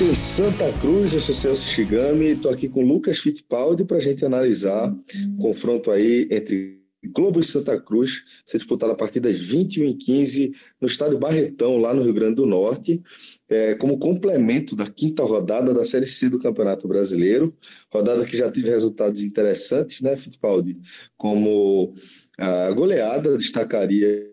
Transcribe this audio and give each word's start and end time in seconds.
Tem 0.00 0.14
Santa 0.14 0.72
Cruz, 0.80 1.12
eu 1.12 1.20
sou 1.20 1.34
Celso 1.34 1.68
Shigami, 1.68 2.28
estou 2.28 2.50
aqui 2.50 2.70
com 2.70 2.82
Lucas 2.82 3.18
Fittipaldi 3.18 3.84
para 3.84 3.98
a 3.98 4.00
gente 4.00 4.24
analisar 4.24 4.90
o 5.36 5.42
confronto 5.42 5.90
aí 5.90 6.26
entre 6.30 6.80
Globo 7.14 7.38
e 7.38 7.44
Santa 7.44 7.78
Cruz, 7.78 8.22
ser 8.42 8.56
disputado 8.56 8.92
a 8.92 8.94
partir 8.94 9.20
das 9.20 9.38
21 9.38 9.90
h 9.90 9.98
15 10.02 10.54
no 10.80 10.88
estádio 10.88 11.18
Barretão, 11.18 11.76
lá 11.76 11.92
no 11.92 12.02
Rio 12.02 12.14
Grande 12.14 12.36
do 12.36 12.46
Norte, 12.46 13.02
é, 13.46 13.74
como 13.74 13.98
complemento 13.98 14.74
da 14.74 14.86
quinta 14.86 15.22
rodada 15.22 15.74
da 15.74 15.84
Série 15.84 16.06
C 16.06 16.30
do 16.30 16.38
Campeonato 16.38 16.88
Brasileiro, 16.88 17.54
rodada 17.92 18.24
que 18.24 18.38
já 18.38 18.50
teve 18.50 18.70
resultados 18.70 19.22
interessantes, 19.22 20.00
né, 20.00 20.16
Fittipaldi? 20.16 20.78
Como 21.14 21.94
a 22.38 22.70
goleada, 22.70 23.36
destacaria 23.36 24.30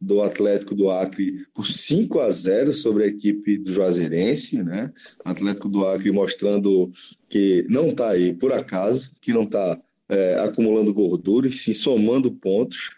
do 0.00 0.22
Atlético 0.22 0.74
do 0.74 0.90
Acre 0.90 1.44
por 1.52 1.66
5 1.66 2.20
a 2.20 2.30
0 2.30 2.72
sobre 2.72 3.04
a 3.04 3.06
equipe 3.06 3.58
do 3.58 3.72
Juazeirense, 3.72 4.62
né? 4.62 4.92
Atlético 5.24 5.68
do 5.68 5.86
Acre 5.86 6.12
mostrando 6.12 6.90
que 7.28 7.66
não 7.68 7.88
está 7.88 8.10
aí 8.10 8.32
por 8.32 8.52
acaso, 8.52 9.12
que 9.20 9.32
não 9.32 9.42
está 9.42 9.78
é, 10.08 10.38
acumulando 10.40 10.94
gordura 10.94 11.48
e 11.48 11.52
sim 11.52 11.72
somando 11.74 12.30
pontos. 12.30 12.90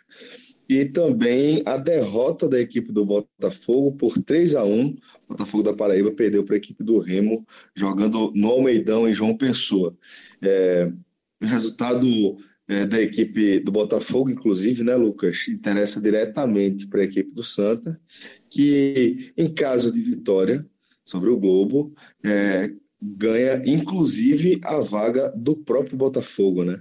E 0.69 0.85
também 0.85 1.63
a 1.67 1.77
derrota 1.77 2.49
da 2.49 2.61
equipe 2.61 2.93
do 2.93 3.05
Botafogo 3.05 3.93
por 3.97 4.17
3 4.23 4.55
a 4.55 4.65
1 4.65 4.89
O 4.89 4.97
Botafogo 5.31 5.65
da 5.65 5.73
Paraíba 5.73 6.13
perdeu 6.13 6.45
para 6.45 6.55
a 6.55 6.59
equipe 6.59 6.85
do 6.85 7.01
Remo, 7.01 7.45
jogando 7.75 8.31
no 8.37 8.49
Almeidão 8.49 9.09
em 9.09 9.13
João 9.13 9.37
Pessoa. 9.37 9.97
É, 10.41 10.93
resultado 11.41 12.37
é, 12.71 12.87
da 12.87 13.03
equipe 13.03 13.59
do 13.59 13.73
Botafogo, 13.73 14.31
inclusive, 14.31 14.85
né, 14.85 14.95
Lucas, 14.95 15.49
interessa 15.49 16.01
diretamente 16.01 16.87
para 16.87 17.01
a 17.01 17.05
equipe 17.05 17.33
do 17.33 17.43
Santa, 17.43 18.01
que 18.49 19.33
em 19.37 19.53
caso 19.53 19.91
de 19.91 20.01
vitória 20.01 20.65
sobre 21.05 21.31
o 21.31 21.37
Globo, 21.37 21.93
é, 22.25 22.73
ganha 23.03 23.61
inclusive 23.67 24.61
a 24.63 24.79
vaga 24.79 25.33
do 25.37 25.57
próprio 25.57 25.97
Botafogo, 25.97 26.63
né? 26.63 26.79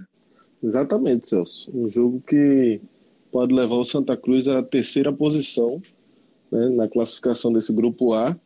Exatamente, 0.62 1.26
Celso. 1.26 1.68
Um 1.74 1.90
jogo 1.90 2.22
que 2.24 2.80
pode 3.32 3.52
levar 3.52 3.74
o 3.74 3.84
Santa 3.84 4.16
Cruz 4.16 4.46
à 4.46 4.62
terceira 4.62 5.12
posição 5.12 5.82
né, 6.52 6.68
na 6.68 6.86
classificação 6.86 7.52
desse 7.52 7.72
grupo 7.72 8.12
A, 8.12 8.36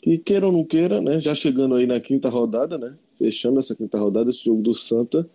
que 0.00 0.18
queira 0.18 0.46
ou 0.46 0.52
não 0.52 0.62
queira, 0.62 1.00
né, 1.00 1.20
já 1.20 1.34
chegando 1.34 1.74
aí 1.74 1.84
na 1.84 1.98
quinta 1.98 2.28
rodada, 2.28 2.78
né, 2.78 2.94
fechando 3.18 3.58
essa 3.58 3.74
quinta 3.74 3.98
rodada, 3.98 4.30
esse 4.30 4.44
jogo 4.44 4.62
do 4.62 4.74
Santa, 4.74 5.28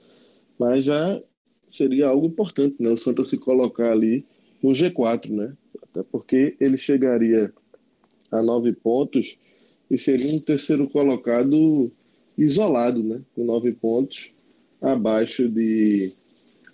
mas 0.58 0.86
já 0.86 1.22
seria 1.72 2.08
algo 2.08 2.28
importante, 2.28 2.76
né? 2.80 2.90
O 2.90 2.98
Santa 2.98 3.24
se 3.24 3.38
colocar 3.38 3.92
ali 3.92 4.26
no 4.62 4.72
G4, 4.72 5.30
né? 5.30 5.54
Até 5.82 6.04
porque 6.04 6.56
ele 6.60 6.78
chegaria 6.78 7.52
a 8.32 8.42
nove 8.42 8.72
pontos 8.72 9.38
e 9.90 9.98
seria 9.98 10.34
um 10.34 10.40
terceiro 10.40 10.88
colocado 10.90 11.92
isolado, 12.38 13.04
né? 13.04 13.22
Com 13.36 13.44
nove 13.44 13.72
pontos, 13.72 14.32
abaixo 14.82 15.50
de 15.50 16.14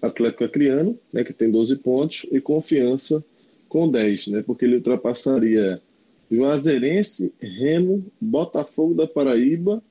Atlético 0.01 0.43
Acreano, 0.43 0.97
né? 1.11 1.23
Que 1.23 1.33
tem 1.33 1.49
12 1.49 1.77
pontos, 1.77 2.25
e 2.31 2.39
Confiança 2.39 3.23
com 3.67 3.89
10, 3.89 4.27
né? 4.27 4.43
Porque 4.45 4.65
ele 4.65 4.75
ultrapassaria 4.75 5.81
Juazeirense, 6.29 7.33
Remo, 7.39 8.05
Botafogo 8.19 8.93
da 8.93 9.07
Paraíba 9.07 9.81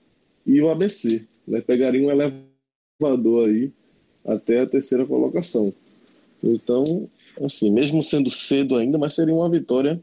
e 0.47 0.61
o 0.61 0.71
ABC, 0.71 1.27
né? 1.47 1.61
Pegaria 1.61 2.01
um 2.01 2.11
elevador 2.11 3.49
aí 3.49 3.73
até 4.27 4.61
a 4.61 4.67
terceira 4.67 5.07
colocação. 5.07 5.73
Então, 6.43 6.83
assim, 7.43 7.71
mesmo 7.71 8.03
sendo 8.03 8.31
cedo 8.31 8.77
ainda, 8.77 8.99
mas 8.99 9.15
seria 9.15 9.35
uma 9.35 9.49
vitória 9.49 10.01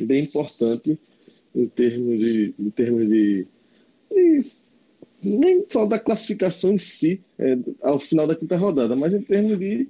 bem 0.00 0.22
importante 0.22 0.98
em 1.54 1.66
termos 1.66 2.20
de, 2.20 2.54
em 2.58 2.70
termos 2.70 3.08
de, 3.08 3.46
de 4.10 4.40
nem 5.22 5.64
só 5.68 5.86
da 5.86 5.98
classificação 5.98 6.72
em 6.72 6.78
si, 6.78 7.20
é, 7.38 7.58
ao 7.82 7.98
final 7.98 8.26
da 8.26 8.36
quinta 8.36 8.56
rodada, 8.56 8.94
mas 8.94 9.12
em 9.12 9.20
termos 9.20 9.58
de, 9.58 9.88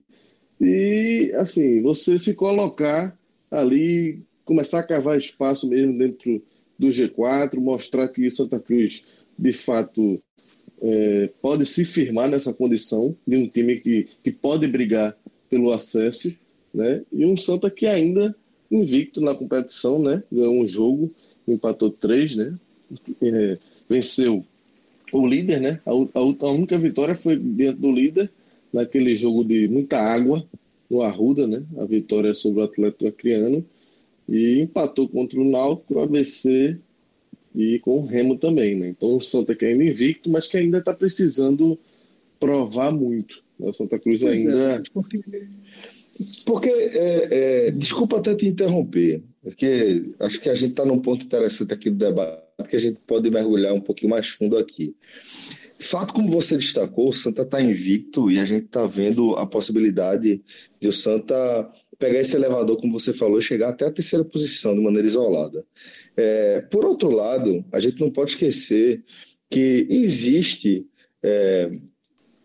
de 0.61 1.33
assim, 1.35 1.83
você 1.83 2.19
se 2.19 2.35
colocar 2.35 3.17
ali, 3.51 4.23
começar 4.45 4.81
a 4.81 4.87
cavar 4.87 5.19
espaço 5.19 5.69
mesmo 5.69 5.99
dentro 5.99 6.43
do 6.79 6.89
G4, 6.89 7.59
mostrar 7.59 8.09
que 8.09 8.31
Santa 8.31 8.59
Cruz 8.59 9.05
de 9.39 9.53
fato 9.53 10.21
é, 10.83 11.31
pode 11.41 11.65
se 11.65 11.85
firmar 11.85 12.29
nessa 12.29 12.53
condição 12.53 13.15
de 13.27 13.37
um 13.37 13.47
time 13.47 13.81
que, 13.81 14.09
que 14.23 14.31
pode 14.31 14.67
brigar 14.67 15.17
pelo 15.51 15.73
acesso, 15.73 16.37
né? 16.73 17.03
E 17.13 17.25
um 17.25 17.37
Santa 17.37 17.71
que 17.71 17.87
ainda 17.87 18.35
invicto 18.71 19.21
na 19.21 19.35
competição, 19.35 19.99
né? 20.01 20.23
Ganhou 20.31 20.63
um 20.63 20.67
jogo, 20.67 21.13
empatou 21.47 21.91
três, 21.91 22.37
né? 22.37 22.55
É, 23.21 23.59
venceu 23.89 24.45
o 25.13 25.27
líder, 25.27 25.61
né? 25.61 25.81
A, 25.85 25.91
a, 25.91 26.47
a, 26.47 26.51
única 26.51 26.79
vitória 26.79 27.15
foi 27.15 27.37
dentro 27.37 27.81
do 27.81 27.93
líder, 27.93 28.31
naquele 28.73 29.17
jogo 29.17 29.45
de 29.45 29.69
muita 29.69 29.99
água 29.99 30.45
no 30.91 31.03
Arruda, 31.03 31.47
né? 31.47 31.63
A 31.79 31.85
vitória 31.85 32.35
sobre 32.35 32.61
o 32.61 32.65
Atlético 32.65 33.07
Acreano 33.07 33.65
e 34.29 34.61
empatou 34.61 35.09
contra 35.09 35.41
o 35.41 35.45
Náutico, 35.45 35.95
o 35.95 36.01
ABC 36.01 36.79
e 37.55 37.79
com 37.81 37.99
o 37.99 38.07
Remo 38.07 38.37
também, 38.37 38.75
né? 38.75 38.89
Então 38.89 39.17
o 39.17 39.23
Santa 39.23 39.55
que 39.55 39.65
ainda 39.65 39.85
invicto, 39.85 40.31
mas 40.31 40.47
que 40.47 40.57
ainda 40.57 40.79
está 40.79 40.95
precisando 40.95 41.79
provar 42.39 42.93
muito. 42.93 43.43
Né? 43.59 43.69
O 43.69 43.73
Santa 43.73 43.99
Cruz 43.99 44.23
pois 44.23 44.45
é, 44.45 44.49
ainda. 44.49 44.73
É, 44.73 44.83
porque, 44.93 45.21
porque 46.47 46.69
é, 46.69 47.29
é, 47.31 47.71
desculpa 47.71 48.19
até 48.19 48.35
te 48.35 48.47
interromper, 48.47 49.23
porque 49.43 50.15
acho 50.21 50.41
que 50.41 50.49
a 50.49 50.55
gente 50.55 50.71
está 50.71 50.85
num 50.85 50.99
ponto 50.99 51.25
interessante 51.25 51.73
aqui 51.73 51.91
do 51.91 51.97
debate 51.97 52.49
que 52.69 52.77
a 52.77 52.81
gente 52.81 53.01
pode 53.07 53.31
mergulhar 53.31 53.73
um 53.73 53.81
pouquinho 53.81 54.11
mais 54.11 54.29
fundo 54.29 54.57
aqui. 54.57 54.95
Fato 55.79 56.13
como 56.13 56.31
você 56.31 56.57
destacou, 56.57 57.09
o 57.09 57.13
Santa 57.13 57.43
está 57.43 57.63
invicto 57.63 58.31
e 58.31 58.41
a 58.41 58.45
gente 58.45 58.65
está 58.65 58.85
vendo 58.85 59.37
a 59.37 59.47
possibilidade 59.47 60.43
de 60.81 60.89
o 60.89 60.93
Santa 60.93 61.71
pegar 61.99 62.21
esse 62.21 62.37
elevador, 62.37 62.77
como 62.77 62.99
você 62.99 63.13
falou, 63.13 63.39
e 63.39 63.43
chegar 63.43 63.71
até 63.71 63.87
a 63.87 63.93
terceira 63.93 64.25
posição 64.25 64.75
de 64.75 64.81
maneira 64.81 65.07
isolada. 65.07 65.65
É, 66.17 66.61
por 66.63 66.85
outro 66.85 67.11
lado, 67.11 67.65
a 67.73 67.81
gente 67.81 68.01
não 68.01 68.11
pode 68.11 68.31
esquecer 68.31 69.03
que 69.51 69.87
existe 69.91 70.87
é, 71.23 71.71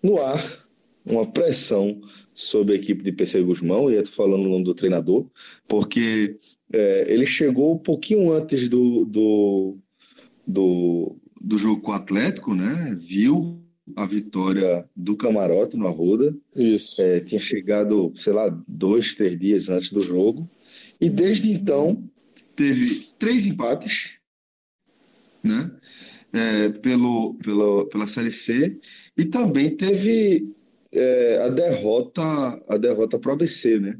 no 0.02 0.22
ar 0.22 0.68
uma 1.06 1.26
pressão 1.26 2.02
sobre 2.34 2.74
a 2.74 2.78
equipe 2.78 3.04
de 3.04 3.12
PC 3.12 3.42
Guzmão, 3.44 3.92
e 3.92 3.96
eu 3.96 4.02
estou 4.02 4.26
falando 4.26 4.46
o 4.46 4.50
nome 4.50 4.64
do 4.64 4.74
treinador, 4.74 5.28
porque 5.68 6.38
é, 6.72 7.06
ele 7.08 7.26
chegou 7.26 7.76
um 7.76 7.78
pouquinho 7.78 8.32
antes 8.32 8.68
do, 8.68 9.06
do, 9.06 9.78
do, 10.48 11.16
do 11.40 11.58
jogo 11.58 11.82
com 11.82 11.92
o 11.92 11.96
Atlético, 11.96 12.56
né? 12.56 12.98
Viu 13.00 13.63
a 13.96 14.06
vitória 14.06 14.88
do 14.96 15.16
Camarote 15.16 15.78
no 15.78 15.88
Arruda. 15.88 16.36
Isso. 16.56 17.02
É, 17.02 17.20
tinha 17.20 17.42
chegado, 17.42 18.14
sei 18.16 18.34
lá, 18.34 18.50
dois, 18.68 19.14
três 19.16 19.38
dias 19.38 19.70
antes 19.70 19.92
do 19.92 20.00
jogo. 20.00 20.50
E 21.00 21.10
desde 21.10 21.52
então 21.52 22.04
teve 22.56 22.86
três 23.20 23.46
empates, 23.46 24.14
né? 25.44 25.72
É, 26.32 26.70
pelo, 26.70 27.36
pelo, 27.36 27.86
pela 27.86 28.08
Série 28.08 28.32
C 28.32 28.80
e 29.16 29.24
também 29.24 29.70
teve 29.70 30.52
é, 30.92 31.44
a 31.44 31.50
derrota 31.50 32.24
a 32.68 32.78
derrota 32.78 33.20
para 33.20 33.32
o 33.32 33.34
ABC, 33.34 33.80
né? 33.80 34.00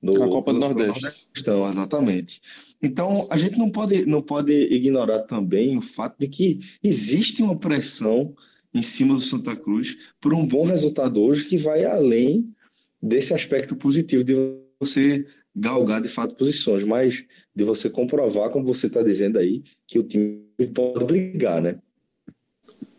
No, 0.00 0.12
a 0.22 0.28
Copa 0.28 0.52
do 0.52 0.60
Nordeste. 0.60 1.28
Então, 1.36 1.68
exatamente. 1.68 2.40
Então, 2.82 3.26
a 3.30 3.38
gente 3.38 3.56
não 3.56 3.70
pode, 3.70 4.04
não 4.04 4.20
pode 4.20 4.52
ignorar 4.52 5.20
também 5.20 5.76
o 5.76 5.80
fato 5.80 6.16
de 6.18 6.26
que 6.26 6.60
existe 6.82 7.42
uma 7.42 7.56
pressão 7.56 8.34
em 8.74 8.82
cima 8.82 9.14
do 9.14 9.20
Santa 9.20 9.54
Cruz 9.54 9.96
por 10.20 10.32
um 10.32 10.46
bom 10.46 10.64
resultado 10.64 11.20
hoje 11.20 11.44
que 11.44 11.56
vai 11.56 11.84
além 11.84 12.52
desse 13.00 13.34
aspecto 13.34 13.76
positivo 13.76 14.24
de 14.24 14.34
você 14.80 15.26
galgar 15.54 16.00
de 16.00 16.08
fato 16.08 16.34
posições, 16.34 16.82
mas 16.84 17.24
de 17.54 17.64
você 17.64 17.90
comprovar, 17.90 18.50
como 18.50 18.64
você 18.64 18.86
está 18.86 19.02
dizendo 19.02 19.38
aí, 19.38 19.62
que 19.86 19.98
o 19.98 20.02
time 20.02 20.42
pode 20.74 21.04
brigar, 21.04 21.60
né? 21.60 21.78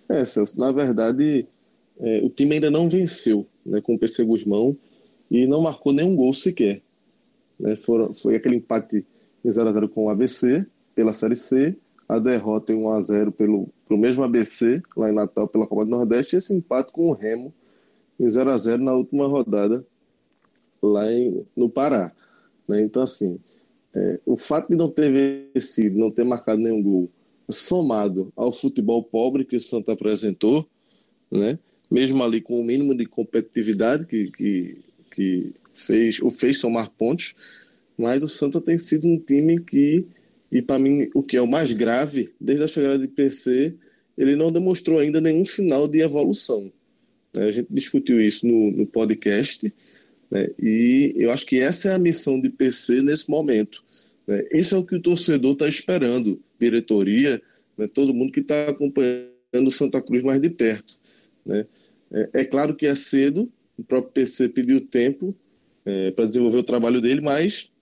É, 0.07 0.23
Celso, 0.25 0.59
na 0.59 0.71
verdade, 0.71 1.47
é, 1.99 2.21
o 2.23 2.29
time 2.29 2.55
ainda 2.55 2.69
não 2.69 2.87
venceu 2.87 3.47
né, 3.65 3.81
com 3.81 3.95
o 3.95 3.99
PC 3.99 4.23
Guzmão 4.23 4.77
e 5.31 5.47
não 5.47 5.61
marcou 5.61 5.91
nenhum 5.91 6.15
gol 6.15 6.33
sequer. 6.33 6.81
Né, 7.59 7.75
foram, 7.75 8.13
foi 8.13 8.35
aquele 8.35 8.57
empate 8.57 9.05
em 9.43 9.49
0x0 9.49 9.89
com 9.89 10.05
o 10.05 10.09
ABC 10.09 10.65
pela 10.93 11.13
Série 11.13 11.35
C, 11.35 11.75
a 12.07 12.19
derrota 12.19 12.73
em 12.73 12.77
1x0 12.77 13.31
pelo 13.31 13.69
pro 13.87 13.97
mesmo 13.97 14.23
ABC, 14.23 14.81
lá 14.95 15.09
em 15.09 15.13
Natal, 15.13 15.47
pela 15.47 15.67
Copa 15.67 15.85
do 15.85 15.91
Nordeste, 15.91 16.35
e 16.35 16.37
esse 16.37 16.53
empate 16.53 16.91
com 16.91 17.09
o 17.09 17.13
Remo 17.13 17.53
em 18.19 18.25
0x0 18.25 18.77
na 18.77 18.93
última 18.93 19.27
rodada 19.27 19.85
lá 20.81 21.11
em, 21.11 21.45
no 21.55 21.69
Pará. 21.69 22.11
Né? 22.67 22.81
Então, 22.81 23.03
assim, 23.03 23.39
é, 23.93 24.19
o 24.25 24.37
fato 24.37 24.69
de 24.69 24.75
não 24.75 24.89
ter 24.89 25.53
vencido, 25.53 25.97
não 25.97 26.11
ter 26.11 26.23
marcado 26.23 26.61
nenhum 26.61 26.81
gol, 26.81 27.09
somado 27.49 28.31
ao 28.35 28.51
futebol 28.51 29.03
pobre 29.03 29.45
que 29.45 29.55
o 29.55 29.61
Santa 29.61 29.93
apresentou, 29.93 30.67
né? 31.31 31.59
mesmo 31.89 32.23
ali 32.23 32.41
com 32.41 32.59
o 32.59 32.63
mínimo 32.63 32.95
de 32.95 33.05
competitividade 33.05 34.05
que, 34.05 34.31
que, 34.31 34.77
que 35.11 35.53
fez, 35.73 36.19
o 36.21 36.29
fez 36.29 36.59
somar 36.59 36.89
pontos, 36.91 37.35
mas 37.97 38.23
o 38.23 38.29
Santa 38.29 38.59
tem 38.59 38.77
sido 38.77 39.07
um 39.07 39.19
time 39.19 39.59
que 39.59 40.07
E 40.53 40.61
para 40.61 40.77
mim, 40.77 41.09
o 41.15 41.23
que 41.23 41.35
é 41.35 41.41
o 41.41 41.47
mais 41.47 41.73
grave, 41.73 42.31
desde 42.39 42.63
a 42.63 42.67
chegada 42.67 42.99
de 42.99 43.07
PC, 43.07 43.73
ele 44.15 44.35
não 44.35 44.51
demonstrou 44.51 44.99
ainda 44.99 45.19
nenhum 45.19 45.43
sinal 45.43 45.87
de 45.87 45.99
evolução. 45.99 46.71
Né? 47.33 47.47
A 47.47 47.51
gente 47.51 47.67
discutiu 47.71 48.21
isso 48.21 48.45
no, 48.45 48.69
no 48.69 48.85
podcast, 48.85 49.73
né? 50.29 50.51
e 50.61 51.11
eu 51.17 51.31
acho 51.31 51.43
que 51.47 51.57
essa 51.59 51.89
é 51.89 51.95
a 51.95 51.99
missão 51.99 52.39
de 52.39 52.51
PC 52.51 53.01
nesse 53.01 53.27
momento. 53.27 53.83
Né? 54.27 54.43
Isso 54.51 54.75
é 54.75 54.77
o 54.77 54.85
que 54.85 54.95
o 54.95 55.01
torcedor 55.01 55.53
está 55.53 55.67
esperando, 55.67 56.39
diretoria, 56.59 57.41
né? 57.75 57.87
todo 57.87 58.13
mundo 58.13 58.31
que 58.31 58.41
está 58.41 58.69
acompanhando 58.69 59.71
Santa 59.71 59.99
Cruz 60.03 60.21
mais 60.21 60.39
de 60.39 60.51
perto. 60.51 60.99
Né? 61.43 61.65
É, 62.11 62.29
é, 62.41 62.45
claro 62.45 62.75
que 62.75 62.85
é 62.85 62.93
cedo, 62.93 63.51
o 63.75 63.83
próprio 63.83 64.13
PC 64.13 64.49
pediu 64.49 64.79
tempo 64.81 65.35
é, 65.83 66.11
para 66.11 66.27
desenvolver 66.27 66.59
o 66.59 66.63
trabalho 66.63 67.01
dele, 67.01 67.21
mas 67.21 67.72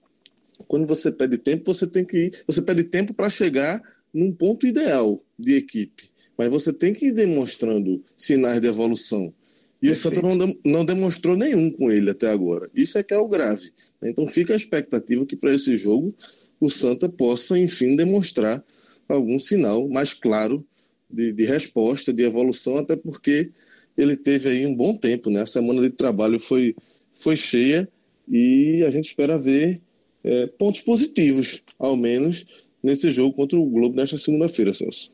quando 0.66 0.86
você 0.86 1.10
pede 1.10 1.38
tempo, 1.38 1.72
você 1.72 1.86
tem 1.86 2.04
que 2.04 2.26
ir, 2.26 2.44
você 2.46 2.62
pede 2.62 2.84
tempo 2.84 3.14
para 3.14 3.30
chegar 3.30 3.82
num 4.12 4.32
ponto 4.32 4.66
ideal 4.66 5.22
de 5.38 5.54
equipe, 5.54 6.04
mas 6.36 6.50
você 6.50 6.72
tem 6.72 6.92
que 6.92 7.06
ir 7.06 7.12
demonstrando 7.12 8.02
sinais 8.16 8.60
de 8.60 8.68
evolução. 8.68 9.32
E 9.80 9.86
Perfeito. 9.86 10.18
o 10.18 10.20
Santa 10.22 10.36
não, 10.36 10.56
não 10.64 10.84
demonstrou 10.84 11.36
nenhum 11.36 11.70
com 11.70 11.90
ele 11.90 12.10
até 12.10 12.28
agora. 12.28 12.70
Isso 12.72 12.98
é 12.98 13.02
que 13.02 13.12
é 13.12 13.18
o 13.18 13.26
grave. 13.26 13.72
Então 14.02 14.28
fica 14.28 14.52
a 14.52 14.56
expectativa 14.56 15.26
que 15.26 15.34
para 15.34 15.52
esse 15.52 15.76
jogo 15.76 16.14
o 16.60 16.70
Santa 16.70 17.08
possa, 17.08 17.58
enfim, 17.58 17.96
demonstrar 17.96 18.64
algum 19.08 19.38
sinal 19.38 19.88
mais 19.88 20.14
claro 20.14 20.64
de, 21.10 21.32
de, 21.32 21.44
resposta, 21.44 22.12
de 22.12 22.22
evolução, 22.22 22.76
até 22.76 22.94
porque 22.94 23.50
ele 23.96 24.16
teve 24.16 24.48
aí 24.48 24.64
um 24.64 24.74
bom 24.74 24.96
tempo, 24.96 25.28
né? 25.28 25.42
A 25.42 25.46
semana 25.46 25.82
de 25.82 25.90
trabalho 25.90 26.38
foi, 26.38 26.76
foi 27.12 27.36
cheia 27.36 27.88
e 28.28 28.84
a 28.86 28.90
gente 28.90 29.08
espera 29.08 29.36
ver 29.36 29.80
é, 30.24 30.46
pontos 30.46 30.80
positivos, 30.82 31.62
ao 31.78 31.96
menos, 31.96 32.44
nesse 32.82 33.10
jogo 33.10 33.34
contra 33.34 33.58
o 33.58 33.66
Globo 33.66 33.96
nesta 33.96 34.16
segunda-feira, 34.16 34.72
Celso. 34.72 35.12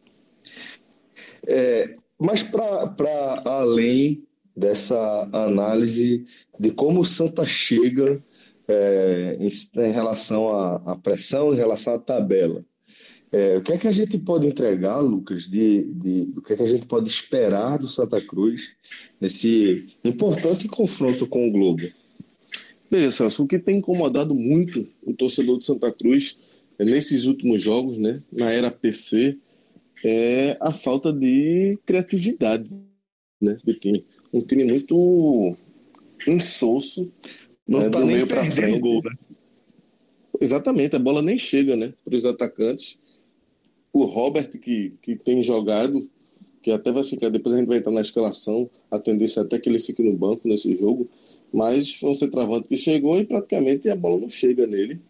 É, 1.47 1.95
mas 2.19 2.43
para 2.43 3.43
além 3.45 4.23
dessa 4.57 5.29
análise 5.33 6.27
de 6.59 6.71
como 6.73 7.01
o 7.01 7.05
Santa 7.05 7.47
chega 7.47 8.23
é, 8.67 9.37
em, 9.41 9.49
em, 9.49 9.93
relação 9.93 10.53
à, 10.53 10.77
à, 10.85 10.97
pressão, 10.97 11.55
em 11.55 11.57
relação 11.57 11.95
à 11.95 11.99
tabela. 11.99 12.65
É, 13.31 13.59
o 13.59 13.63
que 13.63 13.73
é 13.73 13.79
que 13.79 13.89
a 13.89 13.93
gente 13.93 14.19
pode 14.19 14.47
entregar, 14.47 14.99
Lucas, 15.01 15.45
de, 15.45 15.85
de, 15.85 16.33
o 16.37 16.43
que 16.43 16.55
é 16.55 16.57
que 16.57 16.63
a 16.63 16.67
gente 16.67 16.87
pode 16.87 17.09
esperar 17.09 17.79
do 17.79 17.89
Santa 17.89 18.21
Cruz 18.21 18.75
nesse 19.21 19.87
importante 20.03 20.67
confronto 20.67 21.27
com 21.27 21.47
o 21.47 21.53
Globo? 21.53 21.83
Beleza, 22.91 23.19
Celso, 23.19 23.45
o 23.45 23.47
que 23.47 23.59
tem 23.59 23.79
incomodado 23.79 24.35
muito 24.35 24.87
o 25.03 25.13
torcedor 25.13 25.59
de 25.59 25.65
Santa 25.65 25.93
Cruz 25.93 26.39
é, 26.79 26.85
nesses 26.85 27.25
últimos 27.25 27.63
jogos, 27.63 27.99
né, 27.99 28.23
na 28.33 28.51
era 28.51 28.71
PC, 28.71 29.37
é 30.05 30.57
a 30.61 30.73
falta 30.73 31.13
de 31.13 31.79
criatividade 31.85 32.71
né, 33.41 33.59
do 33.65 33.75
time. 33.75 34.05
Um 34.33 34.41
time 34.41 34.65
muito 34.65 35.57
insosso, 36.27 37.13
não 37.67 37.81
né, 37.81 37.91
tá 37.91 38.01
do 38.01 38.07
meio 38.07 38.27
para 38.27 38.49
frente. 38.51 38.79
Gol, 38.79 39.01
né? 39.05 39.13
Exatamente, 40.41 40.95
a 40.97 40.99
bola 40.99 41.21
nem 41.21 41.39
chega 41.39 41.77
né, 41.77 41.93
para 42.05 42.15
os 42.15 42.25
atacantes. 42.25 42.99
O 43.93 44.05
Robert, 44.05 44.49
que, 44.51 44.95
que 45.03 45.17
tem 45.17 45.43
jogado, 45.43 46.09
que 46.63 46.71
até 46.71 46.93
vai 46.93 47.03
ficar, 47.03 47.29
depois 47.29 47.55
a 47.55 47.59
gente 47.59 47.67
vai 47.67 47.79
entrar 47.79 47.93
na 47.93 48.01
escalação, 48.01 48.71
a 48.91 48.99
tendência 48.99 49.41
é 49.41 49.43
até 49.43 49.59
que 49.59 49.69
ele 49.69 49.79
fique 49.79 50.03
no 50.03 50.17
banco 50.17 50.47
nesse 50.47 50.73
jogo, 50.75 51.09
mas 51.53 51.95
foi 51.95 52.11
um 52.11 52.15
centroavante 52.15 52.69
que 52.69 52.77
chegou 52.77 53.19
e 53.19 53.25
praticamente 53.25 53.89
a 53.89 53.97
bola 53.97 54.21
não 54.21 54.29
chega 54.29 54.67
nele. 54.67 55.01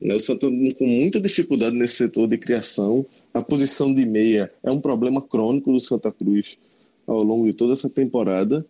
Né? 0.00 0.14
O 0.14 0.20
Santa 0.20 0.46
com 0.46 0.86
muita 0.86 1.20
dificuldade 1.20 1.76
nesse 1.76 1.96
setor 1.96 2.28
de 2.28 2.38
criação. 2.38 3.04
A 3.32 3.42
posição 3.42 3.92
de 3.92 4.04
meia 4.06 4.52
é 4.62 4.70
um 4.70 4.80
problema 4.80 5.20
crônico 5.20 5.72
do 5.72 5.80
Santa 5.80 6.12
Cruz 6.12 6.58
ao 7.06 7.22
longo 7.22 7.46
de 7.46 7.52
toda 7.52 7.72
essa 7.72 7.88
temporada, 7.88 8.66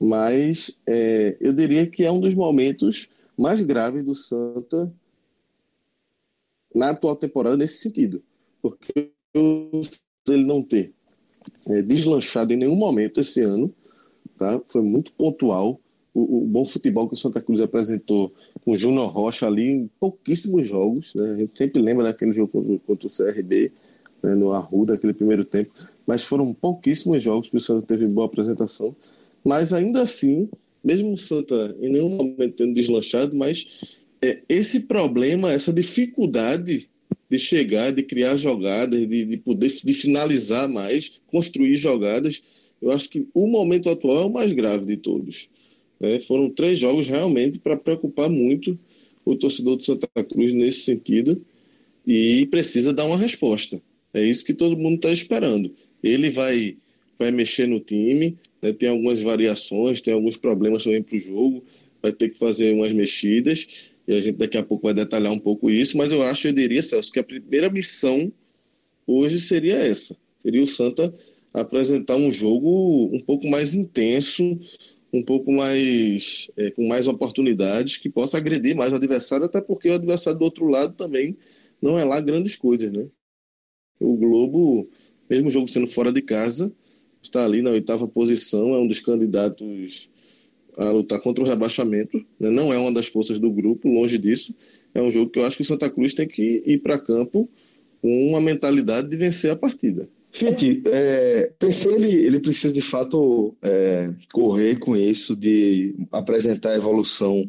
mas 0.00 0.76
é, 0.86 1.36
eu 1.40 1.52
diria 1.52 1.86
que 1.86 2.02
é 2.02 2.10
um 2.10 2.20
dos 2.20 2.34
momentos 2.34 3.08
mais 3.36 3.60
graves 3.60 4.04
do 4.04 4.14
Santa 4.14 4.92
na 6.74 6.90
atual 6.90 7.14
temporada 7.14 7.56
nesse 7.56 7.78
sentido, 7.78 8.22
porque 8.60 9.10
ele 9.34 10.44
não 10.44 10.62
ter 10.62 10.92
é, 11.66 11.82
deslanchado 11.82 12.52
em 12.52 12.56
nenhum 12.56 12.76
momento 12.76 13.20
esse 13.20 13.40
ano, 13.40 13.72
tá? 14.36 14.60
Foi 14.66 14.82
muito 14.82 15.12
pontual 15.12 15.80
o, 16.14 16.44
o, 16.44 16.46
bom 16.46 16.64
futebol 16.64 17.08
que 17.08 17.14
o 17.14 17.16
Santa 17.16 17.42
Cruz 17.42 17.60
apresentou 17.60 18.32
com 18.64 18.70
o 18.70 18.78
Júnior 18.78 19.10
Rocha 19.10 19.46
ali 19.46 19.68
em 19.68 19.90
pouquíssimos 19.98 20.66
jogos. 20.66 21.14
Né? 21.14 21.32
A 21.32 21.36
gente 21.38 21.58
sempre 21.58 21.82
lembra 21.82 22.04
daquele 22.04 22.32
jogo 22.32 22.52
contra, 22.52 22.78
contra 22.86 23.06
o 23.08 23.10
CRB, 23.10 23.72
né, 24.22 24.34
no 24.34 24.52
Arruda, 24.52 24.94
aquele 24.94 25.12
primeiro 25.12 25.44
tempo. 25.44 25.72
Mas 26.06 26.22
foram 26.22 26.54
pouquíssimos 26.54 27.22
jogos 27.22 27.50
que 27.50 27.56
o 27.56 27.60
Santa 27.60 27.86
teve 27.86 28.06
boa 28.06 28.26
apresentação. 28.26 28.94
Mas 29.44 29.72
ainda 29.72 30.02
assim, 30.02 30.48
mesmo 30.82 31.12
o 31.12 31.18
Santa 31.18 31.76
em 31.80 31.90
nenhum 31.90 32.10
momento 32.10 32.54
tendo 32.54 32.74
deslanchado, 32.74 33.36
mas 33.36 33.98
é, 34.22 34.40
esse 34.48 34.80
problema, 34.80 35.52
essa 35.52 35.72
dificuldade 35.72 36.88
de 37.28 37.38
chegar, 37.38 37.90
de 37.90 38.02
criar 38.02 38.36
jogadas, 38.36 39.00
de, 39.08 39.24
de 39.24 39.36
poder 39.36 39.72
de 39.82 39.94
finalizar 39.94 40.68
mais, 40.68 41.12
construir 41.26 41.76
jogadas, 41.76 42.40
eu 42.80 42.92
acho 42.92 43.08
que 43.08 43.26
o 43.34 43.46
momento 43.46 43.90
atual 43.90 44.24
é 44.24 44.26
o 44.26 44.32
mais 44.32 44.52
grave 44.52 44.84
de 44.86 44.96
todos. 44.96 45.48
Né? 46.00 46.18
Foram 46.18 46.50
três 46.50 46.78
jogos 46.78 47.06
realmente 47.06 47.58
para 47.58 47.76
preocupar 47.76 48.28
muito 48.28 48.78
o 49.24 49.34
torcedor 49.34 49.76
de 49.76 49.84
Santa 49.84 50.08
Cruz 50.24 50.52
nesse 50.52 50.80
sentido 50.80 51.42
e 52.06 52.46
precisa 52.46 52.92
dar 52.92 53.04
uma 53.04 53.16
resposta. 53.16 53.80
É 54.12 54.22
isso 54.22 54.44
que 54.44 54.54
todo 54.54 54.76
mundo 54.76 54.96
está 54.96 55.10
esperando. 55.10 55.72
Ele 56.02 56.30
vai, 56.30 56.76
vai 57.18 57.30
mexer 57.30 57.66
no 57.66 57.80
time, 57.80 58.36
né? 58.60 58.72
tem 58.72 58.88
algumas 58.88 59.22
variações, 59.22 60.00
tem 60.00 60.12
alguns 60.12 60.36
problemas 60.36 60.84
também 60.84 61.02
para 61.02 61.16
o 61.16 61.20
jogo, 61.20 61.64
vai 62.02 62.12
ter 62.12 62.28
que 62.28 62.38
fazer 62.38 62.74
umas 62.74 62.92
mexidas 62.92 63.92
e 64.06 64.14
a 64.14 64.20
gente 64.20 64.36
daqui 64.36 64.58
a 64.58 64.62
pouco 64.62 64.84
vai 64.84 64.94
detalhar 64.94 65.32
um 65.32 65.38
pouco 65.38 65.70
isso, 65.70 65.96
mas 65.96 66.12
eu 66.12 66.22
acho, 66.22 66.46
eu 66.46 66.52
diria, 66.52 66.82
Celso, 66.82 67.10
que 67.10 67.18
a 67.18 67.24
primeira 67.24 67.70
missão 67.70 68.30
hoje 69.06 69.40
seria 69.40 69.76
essa. 69.76 70.16
Seria 70.38 70.62
o 70.62 70.66
Santa 70.66 71.12
apresentar 71.52 72.16
um 72.16 72.30
jogo 72.30 73.10
um 73.12 73.20
pouco 73.20 73.46
mais 73.48 73.72
intenso, 73.72 74.60
um 75.14 75.22
pouco 75.22 75.52
mais 75.52 76.50
é, 76.56 76.72
com 76.72 76.86
mais 76.88 77.06
oportunidades, 77.06 77.96
que 77.96 78.08
possa 78.10 78.36
agredir 78.36 78.74
mais 78.74 78.92
o 78.92 78.96
adversário, 78.96 79.46
até 79.46 79.60
porque 79.60 79.88
o 79.88 79.94
adversário 79.94 80.38
do 80.38 80.44
outro 80.44 80.66
lado 80.66 80.94
também 80.94 81.36
não 81.80 81.96
é 81.96 82.04
lá 82.04 82.20
grandes 82.20 82.56
coisas, 82.56 82.92
né? 82.92 83.06
O 84.00 84.16
Globo, 84.16 84.88
mesmo 85.30 85.46
o 85.46 85.50
jogo 85.50 85.68
sendo 85.68 85.86
fora 85.86 86.10
de 86.10 86.20
casa, 86.20 86.72
está 87.22 87.44
ali 87.44 87.62
na 87.62 87.70
oitava 87.70 88.08
posição, 88.08 88.74
é 88.74 88.78
um 88.78 88.88
dos 88.88 88.98
candidatos 88.98 90.10
a 90.76 90.90
lutar 90.90 91.20
contra 91.20 91.44
o 91.44 91.46
rebaixamento, 91.46 92.18
né? 92.40 92.50
não 92.50 92.72
é 92.72 92.78
uma 92.78 92.92
das 92.92 93.06
forças 93.06 93.38
do 93.38 93.52
grupo, 93.52 93.88
longe 93.88 94.18
disso. 94.18 94.52
É 94.92 95.00
um 95.00 95.12
jogo 95.12 95.30
que 95.30 95.38
eu 95.38 95.44
acho 95.44 95.56
que 95.56 95.62
o 95.62 95.64
Santa 95.66 95.88
Cruz 95.88 96.12
tem 96.12 96.26
que 96.26 96.60
ir 96.66 96.78
para 96.78 96.98
campo 96.98 97.48
com 98.02 98.30
uma 98.30 98.40
mentalidade 98.40 99.08
de 99.08 99.16
vencer 99.16 99.52
a 99.52 99.56
partida. 99.56 100.08
Gente, 100.36 100.82
é, 100.86 101.52
pensei 101.60 101.94
ele, 101.94 102.12
ele 102.12 102.40
precisa 102.40 102.74
de 102.74 102.80
fato 102.80 103.56
é, 103.62 104.12
correr 104.32 104.80
com 104.80 104.96
isso, 104.96 105.36
de 105.36 105.94
apresentar 106.10 106.70
a 106.70 106.76
evolução 106.76 107.44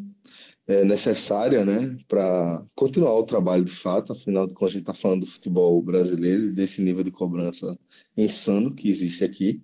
é, 0.68 0.84
necessária 0.84 1.65
né, 1.65 1.98
para 2.08 2.63
continuar 2.75 3.15
o 3.15 3.24
trabalho 3.24 3.65
de 3.65 3.72
fato, 3.72 4.13
afinal 4.13 4.48
contas 4.50 4.70
a 4.70 4.74
gente 4.74 4.82
está 4.82 4.94
falando 4.94 5.22
do 5.22 5.25
futebol 5.25 5.82
brasileiro, 5.82 6.54
desse 6.54 6.80
nível 6.84 7.04
de 7.04 7.10
cobrança 7.10 7.75
insano 8.15 8.74
que 8.74 8.88
existe 8.88 9.24
aqui, 9.24 9.62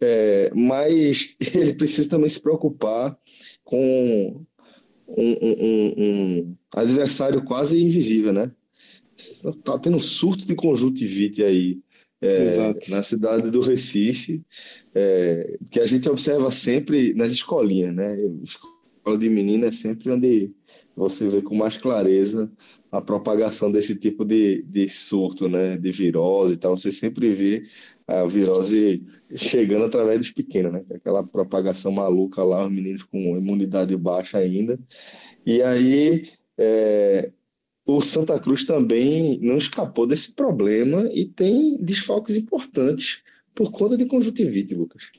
é, 0.00 0.50
mas 0.54 1.36
ele 1.54 1.74
precisa 1.74 2.08
também 2.08 2.30
se 2.30 2.40
preocupar 2.40 3.14
com 3.62 4.46
um, 5.08 5.32
um, 5.42 5.94
um 5.98 6.56
adversário 6.74 7.44
quase 7.44 7.82
invisível, 7.82 8.32
né? 8.32 8.50
Está 9.14 9.78
tendo 9.78 9.98
um 9.98 10.00
surto 10.00 10.46
de 10.46 10.54
conjuntivite 10.54 11.44
aí 11.44 11.82
é, 12.22 12.74
na 12.88 13.02
cidade 13.02 13.50
do 13.50 13.60
Recife, 13.60 14.42
é, 14.94 15.58
que 15.70 15.80
a 15.80 15.86
gente 15.86 16.08
observa 16.08 16.50
sempre 16.52 17.12
nas 17.14 17.32
escolinhas, 17.32 17.92
né? 17.92 18.16
Escola 18.44 19.18
de 19.18 19.28
menina 19.28 19.66
é 19.66 19.72
sempre 19.72 20.10
onde 20.10 20.52
você 20.94 21.28
vê 21.28 21.42
com 21.42 21.56
mais 21.56 21.76
clareza 21.76 22.50
a 22.92 23.00
propagação 23.00 23.72
desse 23.72 23.96
tipo 23.96 24.24
de, 24.24 24.62
de 24.62 24.88
surto, 24.88 25.48
né? 25.48 25.76
De 25.76 25.90
virose 25.90 26.54
e 26.54 26.56
tal. 26.56 26.76
Você 26.76 26.92
sempre 26.92 27.32
vê 27.34 27.64
a 28.06 28.24
virose 28.24 29.02
chegando 29.34 29.86
através 29.86 30.20
dos 30.20 30.30
pequenos, 30.30 30.72
né? 30.72 30.84
Aquela 30.94 31.24
propagação 31.24 31.90
maluca 31.90 32.44
lá, 32.44 32.64
os 32.64 32.72
meninos 32.72 33.02
com 33.02 33.36
imunidade 33.36 33.96
baixa 33.96 34.38
ainda. 34.38 34.78
E 35.44 35.60
aí, 35.60 36.28
é, 36.56 37.32
o 37.84 38.00
Santa 38.00 38.38
Cruz 38.38 38.64
também 38.64 39.38
não 39.40 39.58
escapou 39.58 40.06
desse 40.06 40.32
problema 40.32 41.08
e 41.12 41.24
tem 41.24 41.76
desfalques 41.78 42.36
importantes 42.36 43.20
por 43.54 43.70
conta 43.70 43.96
de 43.96 44.06
conjuntivite, 44.06 44.74
Lucas. 44.74 45.10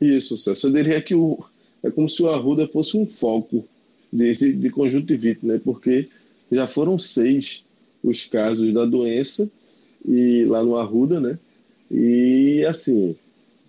Isso, 0.00 0.36
Celso. 0.36 0.66
Eu 0.66 0.72
diria 0.72 1.00
que 1.00 1.14
o, 1.14 1.38
é 1.82 1.90
como 1.90 2.08
se 2.08 2.22
o 2.22 2.30
Arruda 2.30 2.66
fosse 2.66 2.96
um 2.96 3.06
foco 3.06 3.66
de, 4.12 4.34
de, 4.34 4.52
de 4.54 4.70
conjuntivite, 4.70 5.46
né? 5.46 5.60
Porque 5.62 6.08
já 6.50 6.66
foram 6.66 6.98
seis 6.98 7.64
os 8.02 8.24
casos 8.24 8.72
da 8.72 8.84
doença 8.84 9.50
e 10.06 10.44
lá 10.44 10.62
no 10.62 10.76
Arruda, 10.76 11.20
né? 11.20 11.38
E 11.90 12.64
assim, 12.66 13.16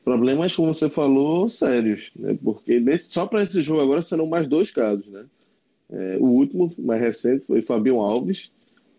problemas, 0.04 0.56
como 0.56 0.74
você 0.74 0.90
falou, 0.90 1.50
sérios, 1.50 2.12
né? 2.16 2.38
Porque 2.44 2.82
só 3.08 3.26
para 3.26 3.44
esse 3.44 3.62
jogo 3.62 3.82
agora 3.82 4.02
serão 4.02 4.26
mais 4.26 4.48
dois 4.48 4.72
casos, 4.72 5.08
né? 5.08 5.26
É, 5.92 6.18
o 6.20 6.26
último, 6.26 6.68
mais 6.80 7.02
recente, 7.02 7.46
foi 7.46 7.62
Fabio 7.62 8.00
Alves, 8.00 8.52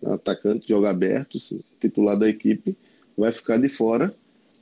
atacante, 0.04 0.68
joga 0.68 0.90
aberto, 0.90 1.38
titular 1.78 2.18
da 2.18 2.28
equipe, 2.28 2.76
vai 3.16 3.30
ficar 3.30 3.58
de 3.58 3.68
fora. 3.68 4.14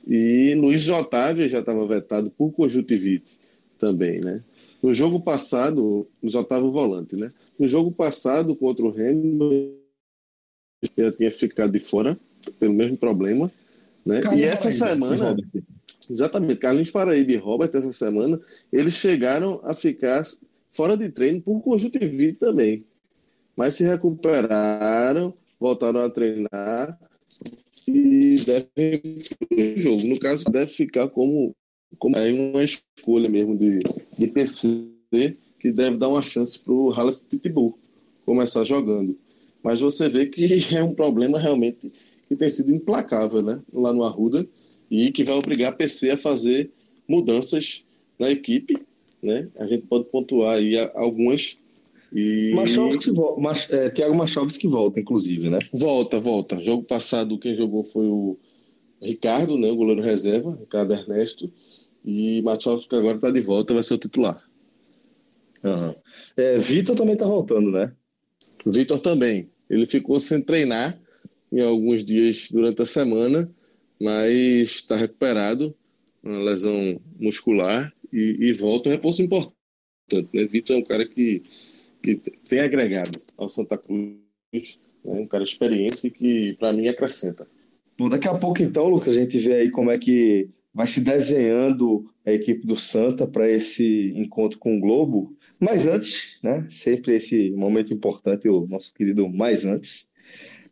E 0.07 0.53
Luiz 0.55 0.87
Otávio 0.89 1.47
já 1.47 1.59
estava 1.59 1.85
vetado 1.87 2.29
por 2.31 2.51
conjuntivite 2.51 3.37
também, 3.77 4.19
né? 4.19 4.41
No 4.81 4.93
jogo 4.93 5.19
passado, 5.19 6.07
Luiz 6.21 6.35
Otávio 6.35 6.71
volante, 6.71 7.15
né? 7.15 7.31
No 7.57 7.67
jogo 7.67 7.91
passado 7.91 8.55
contra 8.55 8.85
o 8.85 8.91
Remo, 8.91 9.75
já 10.97 11.11
tinha 11.11 11.31
ficado 11.31 11.71
de 11.71 11.79
fora 11.79 12.17
pelo 12.59 12.73
mesmo 12.73 12.97
problema, 12.97 13.51
né? 14.05 14.21
e 14.35 14.43
essa 14.43 14.71
semana, 14.71 15.35
exatamente, 16.09 16.55
Carlinhos 16.55 16.89
Paraíba 16.89 17.33
e 17.33 17.35
Robert 17.35 17.69
essa 17.73 17.91
semana, 17.91 18.39
eles 18.71 18.93
chegaram 18.93 19.59
a 19.63 19.73
ficar 19.73 20.23
fora 20.71 20.95
de 20.95 21.09
treino 21.09 21.41
por 21.41 21.61
conjuntivite 21.61 22.33
também, 22.33 22.85
mas 23.55 23.75
se 23.75 23.83
recuperaram, 23.83 25.33
voltaram 25.59 26.01
a 26.01 26.09
treinar 26.09 26.97
e 27.87 28.35
devem 28.45 29.75
o 29.75 29.77
jogo. 29.77 30.07
No 30.07 30.19
caso, 30.19 30.45
deve 30.45 30.67
ficar 30.71 31.09
como, 31.09 31.55
como 31.97 32.15
uma 32.17 32.63
escolha 32.63 33.29
mesmo 33.29 33.57
de, 33.57 33.79
de 34.17 34.27
PC 34.27 34.89
que 35.59 35.71
deve 35.71 35.97
dar 35.97 36.07
uma 36.07 36.21
chance 36.21 36.59
para 36.59 36.73
o 36.73 36.89
Halles 36.89 37.23
Pitbull 37.23 37.77
começar 38.25 38.63
jogando. 38.63 39.17
Mas 39.61 39.81
você 39.81 40.07
vê 40.07 40.25
que 40.25 40.45
é 40.75 40.83
um 40.83 40.93
problema 40.93 41.39
realmente 41.39 41.91
que 42.27 42.35
tem 42.35 42.47
sido 42.47 42.73
implacável 42.73 43.41
né, 43.41 43.59
lá 43.73 43.91
no 43.91 44.03
Arruda 44.03 44.47
e 44.89 45.11
que 45.11 45.23
vai 45.23 45.35
obrigar 45.35 45.73
a 45.73 45.75
PC 45.75 46.11
a 46.11 46.17
fazer 46.17 46.71
mudanças 47.07 47.83
na 48.17 48.29
equipe. 48.29 48.77
Né? 49.21 49.49
A 49.57 49.67
gente 49.67 49.85
pode 49.85 50.05
pontuar 50.05 50.57
aí 50.57 50.77
algumas 50.95 51.57
e... 52.11 52.51
Machovski, 52.55 53.11
Mach, 53.37 53.67
é, 53.69 53.89
Thiago 53.89 54.15
Machovski 54.15 54.67
volta, 54.67 54.99
inclusive, 54.99 55.49
né? 55.49 55.57
Volta, 55.73 56.17
volta. 56.17 56.59
Jogo 56.59 56.83
passado, 56.83 57.37
quem 57.37 57.53
jogou 57.53 57.83
foi 57.83 58.07
o 58.07 58.37
Ricardo, 59.01 59.57
né? 59.57 59.69
O 59.69 59.75
goleiro 59.75 60.01
reserva, 60.01 60.57
Ricardo 60.59 60.93
Ernesto. 60.93 61.51
E 62.03 62.41
Machovski 62.41 62.95
agora 62.95 63.15
está 63.15 63.29
de 63.29 63.39
volta, 63.39 63.73
vai 63.73 63.83
ser 63.83 63.93
o 63.93 63.97
titular. 63.99 64.43
Uhum. 65.63 65.93
É, 66.35 66.57
Vitor 66.57 66.95
também 66.95 67.13
está 67.13 67.25
voltando, 67.25 67.69
né? 67.69 67.91
Vitor 68.65 68.99
também. 68.99 69.49
Ele 69.69 69.85
ficou 69.85 70.19
sem 70.19 70.41
treinar 70.41 70.99
em 71.51 71.61
alguns 71.61 72.03
dias 72.03 72.49
durante 72.51 72.81
a 72.81 72.85
semana, 72.85 73.49
mas 73.99 74.69
está 74.71 74.95
recuperado, 74.95 75.75
uma 76.23 76.39
lesão 76.39 76.99
muscular 77.19 77.93
e, 78.11 78.37
e 78.39 78.53
volta. 78.53 78.89
Um 78.89 78.91
reforço 78.91 79.21
importante, 79.21 79.55
né? 80.33 80.45
Vitor 80.45 80.75
é 80.75 80.79
um 80.79 80.83
cara 80.83 81.07
que 81.07 81.43
que 82.01 82.15
tem 82.47 82.59
agregado 82.59 83.11
ao 83.37 83.49
Santa 83.49 83.77
Cruz, 83.77 84.15
né? 84.53 84.59
um 85.03 85.27
cara 85.27 85.43
experiente 85.43 86.09
que, 86.09 86.53
para 86.53 86.73
mim, 86.73 86.87
acrescenta. 86.87 87.47
Bom, 87.97 88.09
daqui 88.09 88.27
a 88.27 88.35
pouco, 88.35 88.61
então, 88.61 88.87
Lucas, 88.87 89.15
a 89.15 89.19
gente 89.19 89.37
vê 89.37 89.55
aí 89.55 89.69
como 89.69 89.91
é 89.91 89.97
que 89.97 90.49
vai 90.73 90.87
se 90.87 91.01
desenhando 91.01 92.09
a 92.25 92.31
equipe 92.31 92.65
do 92.65 92.77
Santa 92.77 93.27
para 93.27 93.49
esse 93.49 94.13
encontro 94.15 94.57
com 94.59 94.77
o 94.77 94.79
Globo. 94.79 95.35
Mas 95.59 95.85
antes, 95.85 96.39
né? 96.41 96.65
Sempre 96.71 97.15
esse 97.15 97.51
momento 97.51 97.93
importante, 97.93 98.47
o 98.47 98.65
nosso 98.67 98.93
querido 98.93 99.27
Mais 99.27 99.65
Antes. 99.65 100.07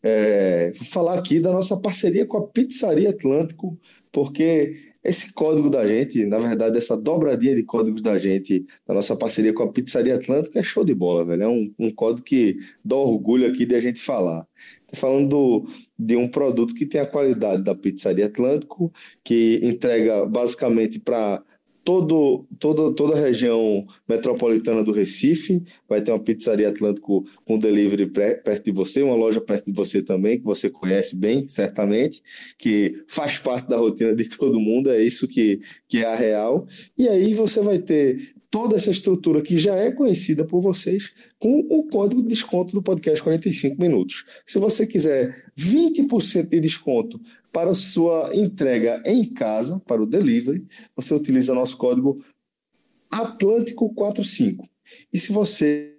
É, 0.02 0.72
vou 0.78 0.88
falar 0.88 1.18
aqui 1.18 1.40
da 1.40 1.52
nossa 1.52 1.76
parceria 1.76 2.26
com 2.26 2.38
a 2.38 2.48
Pizzaria 2.48 3.10
Atlântico, 3.10 3.78
porque 4.12 4.94
esse 5.04 5.34
código 5.34 5.70
da 5.70 5.88
gente, 5.88 6.26
na 6.26 6.40
verdade, 6.40 6.78
essa 6.78 6.98
dobradinha 6.98 7.56
de 7.56 7.64
códigos 7.64 8.02
da 8.02 8.18
gente, 8.20 8.66
da 8.86 8.94
nossa 8.94 9.16
parceria 9.16 9.54
com 9.54 9.64
a 9.64 9.72
Pizzaria 9.72 10.16
Atlântica, 10.16 10.60
é 10.60 10.64
show 10.64 10.84
de 10.84 10.94
bola, 10.94 11.26
velho. 11.26 11.44
É 11.44 11.48
um, 11.48 11.74
um 11.80 11.92
código 11.92 12.26
que 12.26 12.58
dá 12.84 12.96
orgulho 12.96 13.48
aqui 13.48 13.66
de 13.66 13.76
a 13.76 13.80
gente 13.80 14.02
falar. 14.02 14.46
Estou 14.82 15.00
falando 15.00 15.30
do, 15.30 15.68
de 15.98 16.16
um 16.16 16.28
produto 16.28 16.74
que 16.74 16.86
tem 16.86 17.02
a 17.02 17.06
qualidade 17.06 17.64
da 17.64 17.76
Pizzaria 17.76 18.26
Atlântico, 18.26 18.92
que 19.24 19.60
entrega 19.64 20.26
basicamente 20.26 21.00
para 21.00 21.44
todo, 21.88 22.46
todo, 22.60 22.94
toda 22.94 23.16
a 23.16 23.22
região 23.22 23.88
metropolitana 24.10 24.84
do 24.84 24.92
Recife. 24.92 25.64
Vai 25.88 26.02
ter 26.02 26.12
uma 26.12 26.20
pizzaria 26.20 26.68
Atlântico 26.68 27.26
com 27.46 27.58
delivery 27.58 28.08
perto 28.08 28.66
de 28.66 28.72
você, 28.74 29.02
uma 29.02 29.16
loja 29.16 29.40
perto 29.40 29.68
de 29.68 29.72
você 29.72 30.02
também, 30.02 30.38
que 30.38 30.44
você 30.44 30.70
conhece 30.70 31.16
bem, 31.16 31.48
certamente, 31.48 32.22
que 32.60 33.06
faz 33.08 33.38
parte 33.38 33.70
da 33.70 33.78
rotina 33.78 34.14
de 34.14 34.26
todo 34.28 34.60
mundo, 34.60 34.92
é 34.92 35.02
isso 35.02 35.30
que, 35.30 35.62
que 35.88 36.00
é 36.00 36.06
a 36.06 36.16
real. 36.16 36.68
E 36.98 37.08
aí 37.08 37.34
você 37.34 37.62
vai 37.62 37.80
ter 37.80 38.34
toda 38.52 38.76
essa 38.76 38.92
estrutura 38.92 39.42
que 39.42 39.58
já 39.58 39.76
é 39.76 39.90
conhecida 39.90 40.44
por 40.44 40.60
vocês 40.60 41.14
com 41.40 41.66
o 41.70 41.88
código 41.88 42.22
de 42.22 42.28
desconto 42.28 42.74
do 42.74 42.84
podcast 42.84 43.24
45 43.24 43.82
minutos. 43.82 44.26
Se 44.46 44.60
você 44.60 44.86
quiser 44.86 45.47
20% 45.58 46.50
de 46.50 46.60
desconto 46.60 47.20
para 47.52 47.74
sua 47.74 48.32
entrega 48.34 49.02
em 49.06 49.26
casa, 49.26 49.82
para 49.88 50.02
o 50.02 50.06
delivery, 50.06 50.66
você 50.96 51.14
utiliza 51.14 51.54
nosso 51.54 51.76
código 51.78 52.24
Atlântico45. 53.12 54.68
E 55.12 55.18
se 55.18 55.32
você 55.32 55.96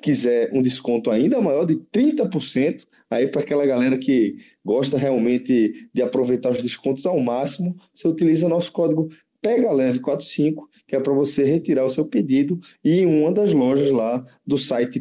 quiser 0.00 0.50
um 0.52 0.62
desconto 0.62 1.10
ainda 1.10 1.40
maior 1.40 1.64
de 1.64 1.76
30%, 1.76 2.86
aí 3.10 3.28
para 3.28 3.40
aquela 3.40 3.66
galera 3.66 3.98
que 3.98 4.36
gosta 4.64 4.96
realmente 4.96 5.88
de 5.92 6.02
aproveitar 6.02 6.50
os 6.50 6.62
descontos 6.62 7.06
ao 7.06 7.18
máximo, 7.20 7.76
você 7.94 8.08
utiliza 8.08 8.48
nosso 8.48 8.72
código 8.72 9.08
Pega 9.40 9.70
Leve 9.70 10.00
45, 10.00 10.68
que 10.86 10.96
é 10.96 11.00
para 11.00 11.12
você 11.12 11.44
retirar 11.44 11.84
o 11.84 11.90
seu 11.90 12.04
pedido 12.04 12.58
e 12.82 13.00
em 13.00 13.06
uma 13.06 13.30
das 13.30 13.52
lojas 13.52 13.90
lá 13.90 14.24
do 14.44 14.58
site 14.58 14.98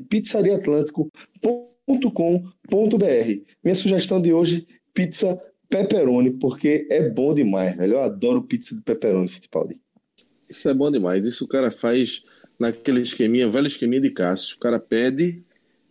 pizzariaatlântico.com.br. 1.86 3.46
Minha 3.63 3.75
sugestão 3.75 4.22
de 4.22 4.34
hoje, 4.34 4.68
pizza 4.94 5.39
pepperoni, 5.70 6.32
porque 6.32 6.88
é 6.89 7.10
bom 7.10 7.34
demais, 7.34 7.75
velho. 7.75 7.94
Eu 7.94 8.01
adoro 8.01 8.44
pizza 8.44 8.75
de 8.75 8.82
pepperoni, 8.82 9.27
Fittipaldi. 9.27 9.80
Isso 10.50 10.70
é 10.70 10.74
bom 10.74 10.92
demais. 10.92 11.25
Isso 11.25 11.46
o 11.46 11.48
cara 11.48 11.72
faz 11.72 12.24
naquele 12.60 13.01
esqueminha, 13.01 13.50
velho 13.50 13.68
esqueminha 13.68 14.01
de 14.01 14.12
Cássio. 14.12 14.56
O 14.58 14.60
cara 14.60 14.80
pede 14.80 15.44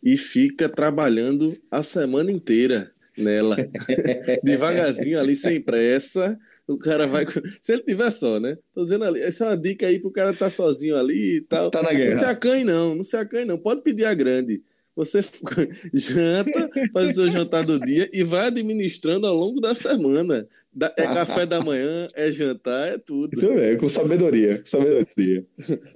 e 0.03 0.17
fica 0.17 0.69
trabalhando 0.69 1.57
a 1.71 1.83
semana 1.83 2.31
inteira 2.31 2.91
nela. 3.17 3.57
Devagarzinho 4.43 5.19
ali, 5.19 5.35
sem 5.35 5.61
pressa 5.61 6.39
o 6.67 6.79
cara 6.79 7.07
vai. 7.07 7.27
Se 7.63 7.73
ele 7.73 7.83
tiver 7.83 8.11
só, 8.11 8.41
né? 8.41 8.57
Tô 8.75 8.85
dizendo 8.85 9.05
ali, 9.05 9.21
essa 9.21 9.45
é 9.45 9.49
uma 9.49 9.57
dica 9.57 9.87
aí 9.87 9.99
pro 9.99 10.11
cara 10.11 10.31
estar 10.31 10.47
tá 10.47 10.51
sozinho 10.51 10.97
ali 10.97 11.37
e 11.37 11.41
tal. 11.43 11.71
Tá 11.71 11.83
na 11.83 11.93
guerra. 11.93 12.11
Não 12.11 12.19
se 12.19 12.25
acanhe, 12.25 12.65
não, 12.65 12.95
não 12.95 13.05
se 13.05 13.17
acanhe, 13.17 13.45
não. 13.45 13.59
Pode 13.59 13.83
pedir 13.83 14.05
a 14.05 14.15
grande. 14.15 14.63
Você 14.97 15.21
janta, 15.93 16.71
faz 16.93 17.11
o 17.11 17.15
seu 17.15 17.31
jantar 17.31 17.65
do 17.65 17.81
dia 17.81 18.09
e 18.13 18.23
vai 18.23 18.47
administrando 18.47 19.27
ao 19.27 19.35
longo 19.35 19.61
da 19.61 19.75
semana. 19.75 20.49
É 20.97 21.07
café 21.07 21.47
da 21.47 21.61
manhã, 21.61 22.09
é 22.15 22.33
jantar, 22.33 22.89
é 22.89 22.99
tudo. 22.99 23.31
Então 23.37 23.59
é, 23.59 23.77
com 23.77 23.89
sabedoria, 23.89 24.59
com 24.59 24.67
sabedoria. 24.67 25.47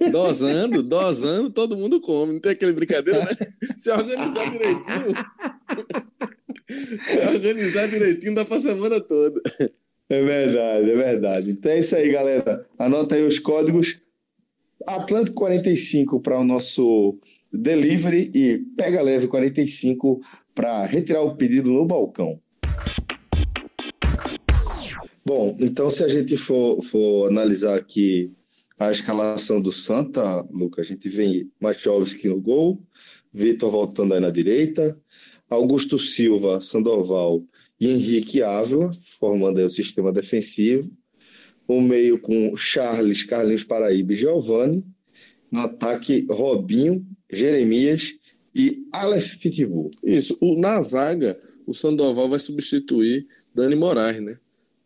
Dosando, 0.09 0.81
dosando, 0.81 1.49
todo 1.49 1.77
mundo 1.77 1.99
come. 1.99 2.33
Não 2.33 2.39
tem 2.39 2.53
aquele 2.53 2.71
brincadeira, 2.71 3.19
né? 3.19 3.31
Se 3.77 3.91
organizar 3.91 4.51
direitinho. 4.51 5.13
Se 7.01 7.35
organizar 7.35 7.87
direitinho, 7.87 8.35
dá 8.35 8.45
pra 8.45 8.59
semana 8.59 9.01
toda. 9.01 9.41
É 10.09 10.23
verdade, 10.23 10.91
é 10.91 10.95
verdade. 10.95 11.51
Então 11.51 11.71
é 11.71 11.79
isso 11.79 11.95
aí, 11.95 12.09
galera. 12.09 12.65
Anota 12.77 13.15
aí 13.15 13.23
os 13.23 13.37
códigos 13.37 13.97
Atlântico 14.87 15.35
45 15.35 16.19
para 16.19 16.39
o 16.39 16.43
nosso 16.43 17.17
delivery 17.51 18.31
e 18.33 18.57
Pega 18.77 19.01
Leve 19.01 19.27
45 19.27 20.21
para 20.53 20.85
retirar 20.85 21.21
o 21.21 21.35
pedido 21.35 21.71
no 21.71 21.85
balcão. 21.85 22.39
Bom, 25.25 25.55
então 25.59 25.91
se 25.91 26.03
a 26.03 26.07
gente 26.07 26.35
for, 26.37 26.81
for 26.81 27.27
analisar 27.27 27.77
aqui 27.77 28.31
a 28.79 28.89
escalação 28.89 29.61
do 29.61 29.71
Santa, 29.71 30.41
Lucas, 30.49 30.85
a 30.85 30.89
gente 30.89 31.09
vem 31.09 31.51
Machovski 31.59 32.27
no 32.27 32.39
gol, 32.39 32.81
Vitor 33.31 33.69
voltando 33.69 34.13
aí 34.13 34.19
na 34.19 34.29
direita, 34.29 34.97
Augusto 35.49 35.99
Silva, 35.99 36.61
Sandoval 36.61 37.43
e 37.79 37.89
Henrique 37.89 38.41
Ávila, 38.41 38.91
formando 39.19 39.57
o 39.57 39.69
sistema 39.69 40.11
defensivo. 40.11 40.89
O 41.67 41.81
meio 41.81 42.19
com 42.19 42.55
Charles, 42.55 43.23
Carlinhos 43.23 43.63
Paraíba 43.63 44.13
e 44.13 44.15
Giovanni. 44.15 44.83
No 45.51 45.61
ataque, 45.61 46.25
Robinho, 46.29 47.05
Jeremias 47.31 48.15
e 48.53 48.87
Aleph 48.91 49.35
Pitbull. 49.37 49.91
Isso. 50.03 50.37
O, 50.41 50.59
na 50.59 50.81
zaga, 50.81 51.39
o 51.65 51.73
Sandoval 51.73 52.29
vai 52.29 52.39
substituir 52.39 53.27
Dani 53.53 53.75
Moraes, 53.75 54.21
né? 54.21 54.37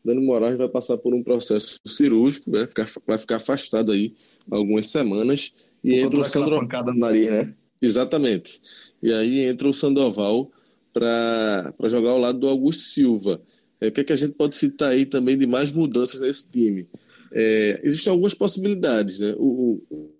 Dani 0.03 0.25
Moraes 0.25 0.57
vai 0.57 0.67
passar 0.67 0.97
por 0.97 1.13
um 1.13 1.23
processo 1.23 1.79
cirúrgico, 1.85 2.51
vai 2.51 2.67
ficar, 2.67 2.89
vai 3.07 3.17
ficar 3.17 3.37
afastado 3.37 3.91
aí 3.91 4.13
algumas 4.51 4.87
semanas. 4.87 5.53
E 5.83 5.95
entra 5.95 6.19
o 6.19 6.25
Sandoval. 6.25 6.59
pancada 6.61 6.91
no 6.91 6.99
nariz, 6.99 7.29
né? 7.29 7.53
Exatamente. 7.81 8.61
E 9.01 9.13
aí 9.13 9.39
entra 9.39 9.67
o 9.67 9.73
Sandoval 9.73 10.51
para 10.93 11.73
jogar 11.85 12.11
ao 12.11 12.19
lado 12.19 12.39
do 12.39 12.47
Augusto 12.47 12.83
Silva. 12.83 13.41
É, 13.81 13.87
o 13.87 13.91
que, 13.91 14.01
é 14.01 14.03
que 14.03 14.13
a 14.13 14.15
gente 14.15 14.33
pode 14.33 14.55
citar 14.55 14.91
aí 14.91 15.05
também 15.05 15.37
de 15.37 15.47
mais 15.47 15.71
mudanças 15.71 16.19
nesse 16.19 16.47
time? 16.47 16.87
É, 17.31 17.81
existem 17.83 18.11
algumas 18.11 18.33
possibilidades. 18.33 19.19
Né? 19.19 19.33
O, 19.37 19.81
o, 19.89 20.11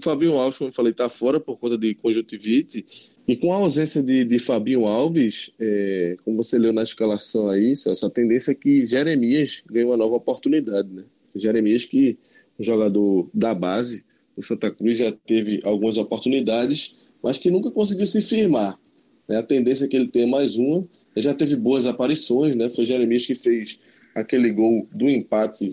Fabinho 0.00 0.36
Alves, 0.36 0.58
como 0.58 0.70
eu 0.70 0.74
falei, 0.74 0.92
está 0.92 1.08
fora 1.08 1.38
por 1.38 1.58
conta 1.58 1.76
de 1.76 1.94
conjuntivite. 1.94 2.84
E 3.26 3.36
com 3.36 3.52
a 3.52 3.56
ausência 3.56 4.02
de, 4.02 4.24
de 4.24 4.38
Fabinho 4.38 4.86
Alves, 4.86 5.52
é, 5.58 6.16
como 6.24 6.36
você 6.36 6.58
leu 6.58 6.72
na 6.72 6.82
escalação 6.82 7.48
aí, 7.48 7.76
Celso, 7.76 8.06
a 8.06 8.10
tendência 8.10 8.52
é 8.52 8.54
que 8.54 8.84
Jeremias 8.84 9.62
ganhe 9.70 9.84
uma 9.84 9.96
nova 9.96 10.16
oportunidade. 10.16 10.88
Né? 10.88 11.04
Jeremias, 11.34 11.84
que 11.84 12.18
um 12.58 12.64
jogador 12.64 13.28
da 13.32 13.54
base, 13.54 14.04
o 14.36 14.42
Santa 14.42 14.70
Cruz 14.70 14.98
já 14.98 15.12
teve 15.12 15.60
algumas 15.64 15.96
oportunidades, 15.96 16.94
mas 17.22 17.38
que 17.38 17.50
nunca 17.50 17.70
conseguiu 17.70 18.06
se 18.06 18.22
firmar. 18.22 18.78
Né? 19.28 19.36
A 19.36 19.42
tendência 19.42 19.84
é 19.84 19.88
que 19.88 19.96
ele 19.96 20.08
tenha 20.08 20.26
mais 20.26 20.56
uma. 20.56 20.86
Ele 21.14 21.24
já 21.24 21.34
teve 21.34 21.56
boas 21.56 21.86
aparições, 21.86 22.56
né? 22.56 22.68
Foi 22.68 22.84
Jeremias 22.84 23.26
que 23.26 23.34
fez 23.34 23.78
aquele 24.14 24.50
gol 24.50 24.86
do 24.92 25.08
empate 25.08 25.64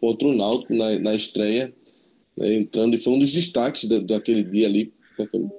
contra 0.00 0.28
o 0.28 0.34
Náutico 0.34 0.74
na, 0.74 0.98
na 0.98 1.14
estreia, 1.14 1.72
né? 2.36 2.54
entrando, 2.54 2.94
e 2.94 2.98
foi 2.98 3.12
um 3.12 3.18
dos 3.18 3.32
destaques 3.32 3.88
da, 3.88 3.98
daquele 3.98 4.42
dia 4.42 4.66
ali 4.66 4.92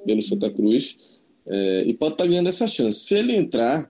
pelo 0.05 0.21
Santa 0.21 0.49
Cruz. 0.49 1.17
É, 1.45 1.83
e 1.87 1.93
pode 1.93 2.13
estar 2.13 2.25
tá 2.25 2.29
ganhando 2.29 2.49
essa 2.49 2.67
chance. 2.67 2.99
Se 2.99 3.15
ele 3.15 3.33
entrar, 3.33 3.89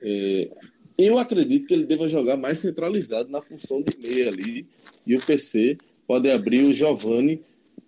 é, 0.00 0.50
eu 0.96 1.18
acredito 1.18 1.66
que 1.66 1.74
ele 1.74 1.84
deva 1.84 2.08
jogar 2.08 2.36
mais 2.36 2.60
centralizado 2.60 3.30
na 3.30 3.42
função 3.42 3.82
de 3.82 4.08
meia 4.08 4.30
ali. 4.30 4.66
E 5.06 5.14
o 5.14 5.24
PC 5.24 5.76
pode 6.06 6.30
abrir 6.30 6.62
o 6.62 6.72
Giovani 6.72 7.40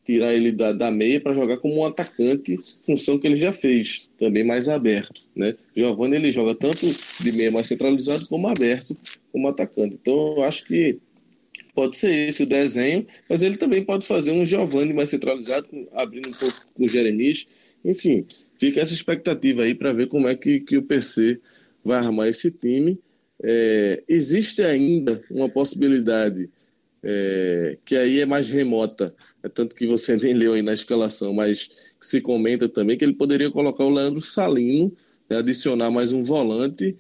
tirar 0.05 0.35
ele 0.35 0.51
da, 0.51 0.73
da 0.73 0.91
meia 0.91 1.21
para 1.21 1.33
jogar 1.33 1.59
como 1.59 1.77
um 1.77 1.85
atacante, 1.85 2.57
função 2.85 3.19
que 3.19 3.27
ele 3.27 3.37
já 3.37 3.53
fez, 3.53 4.11
também 4.19 4.43
mais 4.43 4.69
aberto. 4.69 5.23
Né? 5.37 5.55
Giovanni 5.77 6.17
ele 6.17 6.31
joga 6.31 6.55
tanto 6.55 6.81
de 6.81 7.33
meia 7.33 7.53
mais 7.53 7.69
centralizado 7.69 8.27
como 8.29 8.49
aberto 8.49 8.97
como 9.33 9.49
atacante. 9.49 9.99
Então 10.01 10.37
eu 10.37 10.43
acho 10.43 10.65
que 10.65 10.99
pode 11.81 11.97
ser 11.97 12.29
esse 12.29 12.43
o 12.43 12.47
desenho, 12.47 13.07
mas 13.27 13.43
ele 13.43 13.57
também 13.57 13.83
pode 13.83 14.07
fazer 14.07 14.33
um 14.33 14.45
Giovanni 14.45 14.93
mais 14.93 15.09
centralizado, 15.09 15.67
abrindo 15.93 16.29
um 16.29 16.33
pouco 16.33 16.75
com 16.75 16.85
o 16.85 16.89
Jeremias. 16.89 17.47
Enfim, 17.83 18.23
fica 18.59 18.83
essa 18.83 18.93
expectativa 18.93 19.63
aí 19.63 19.75
para 19.75 19.91
ver 19.91 20.07
como 20.07 20.29
é 20.29 20.35
que, 20.35 20.61
que 20.61 20.77
o 20.77 20.83
PC 20.83 21.41
vai 21.83 21.97
armar 21.97 22.29
esse 22.29 22.51
time. 22.51 22.99
É, 23.43 24.03
existe 24.07 24.63
ainda 24.63 25.23
uma 25.31 25.49
possibilidade 25.49 26.51
é, 27.03 27.79
que 27.83 27.97
aí 27.97 28.21
é 28.21 28.27
mais 28.27 28.51
remota 28.51 29.15
é 29.43 29.49
tanto 29.49 29.75
que 29.75 29.87
você 29.87 30.17
nem 30.21 30.35
leu 30.35 30.53
aí 30.53 30.61
na 30.61 30.75
escalação, 30.75 31.33
mas 31.33 31.71
se 31.99 32.21
comenta 32.21 32.69
também 32.69 32.99
que 32.99 33.05
ele 33.07 33.15
poderia 33.15 33.51
colocar 33.51 33.85
o 33.85 33.91
Leandro 33.91 34.21
Salino, 34.21 34.93
né, 35.31 35.39
adicionar 35.39 35.91
mais 35.91 36.13
um 36.13 36.23
volante, 36.23 36.95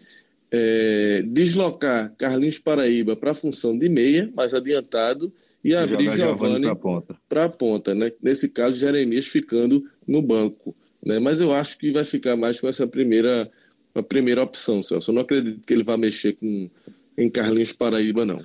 é, 0.50 1.23
deslocar 1.26 2.14
Carlinhos 2.16 2.59
Paraíba 2.59 3.14
para 3.14 3.30
a 3.30 3.35
função 3.35 3.76
de 3.76 3.88
meia, 3.88 4.30
mais 4.35 4.52
adiantado, 4.52 5.33
e, 5.62 5.75
abrir 5.75 6.11
Giovanni 6.11 6.62
para 6.62 6.73
a 6.73 6.76
ponta. 6.76 7.16
Pra 7.28 7.49
ponta 7.49 7.95
né? 7.95 8.11
Nesse 8.23 8.49
caso, 8.49 8.78
Jeremias 8.78 9.26
ficando 9.26 9.85
no 10.07 10.23
banco. 10.23 10.75
Né? 11.04 11.19
Mas 11.19 11.40
eu 11.40 11.52
acho 11.52 11.78
que 11.78 11.90
vai 11.90 12.04
ficar 12.04 12.37
mais 12.37 12.61
com 12.61 12.66
essa 12.66 12.87
primeira, 12.87 13.50
a 13.95 14.02
primeira 14.02 14.42
opção, 14.42 14.83
Celso. 14.83 15.11
Eu 15.11 15.14
não 15.14 15.23
acredito 15.23 15.66
que 15.66 15.73
ele 15.73 15.85
vá 15.85 15.97
mexer 15.97 16.33
com, 16.35 16.71
em 17.16 17.28
Carlinhos 17.28 17.73
Paraíba, 17.73 18.25
não. 18.25 18.42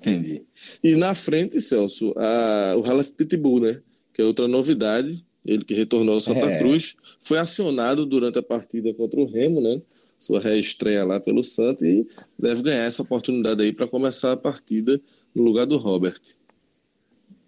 Entendi. 0.00 0.42
E 0.82 0.96
na 0.96 1.14
frente, 1.14 1.60
Celso, 1.60 2.12
a, 2.16 2.74
o 2.76 2.84
Halef 2.84 3.12
Pitbull, 3.12 3.60
né? 3.60 3.80
Que 4.12 4.20
é 4.20 4.24
outra 4.24 4.48
novidade. 4.48 5.24
Ele 5.46 5.64
que 5.64 5.74
retornou 5.74 6.14
ao 6.14 6.20
Santa 6.20 6.46
é. 6.46 6.58
Cruz. 6.58 6.96
Foi 7.20 7.38
acionado 7.38 8.04
durante 8.04 8.38
a 8.38 8.42
partida 8.42 8.92
contra 8.94 9.20
o 9.20 9.26
Remo, 9.26 9.60
né? 9.60 9.80
Sua 10.22 10.38
reestreia 10.38 11.04
lá 11.04 11.18
pelo 11.18 11.42
Santos 11.42 11.82
e 11.82 12.06
deve 12.38 12.62
ganhar 12.62 12.84
essa 12.84 13.02
oportunidade 13.02 13.60
aí 13.62 13.72
para 13.72 13.88
começar 13.88 14.32
a 14.32 14.36
partida 14.36 15.00
no 15.34 15.42
lugar 15.42 15.66
do 15.66 15.76
Robert. 15.76 16.20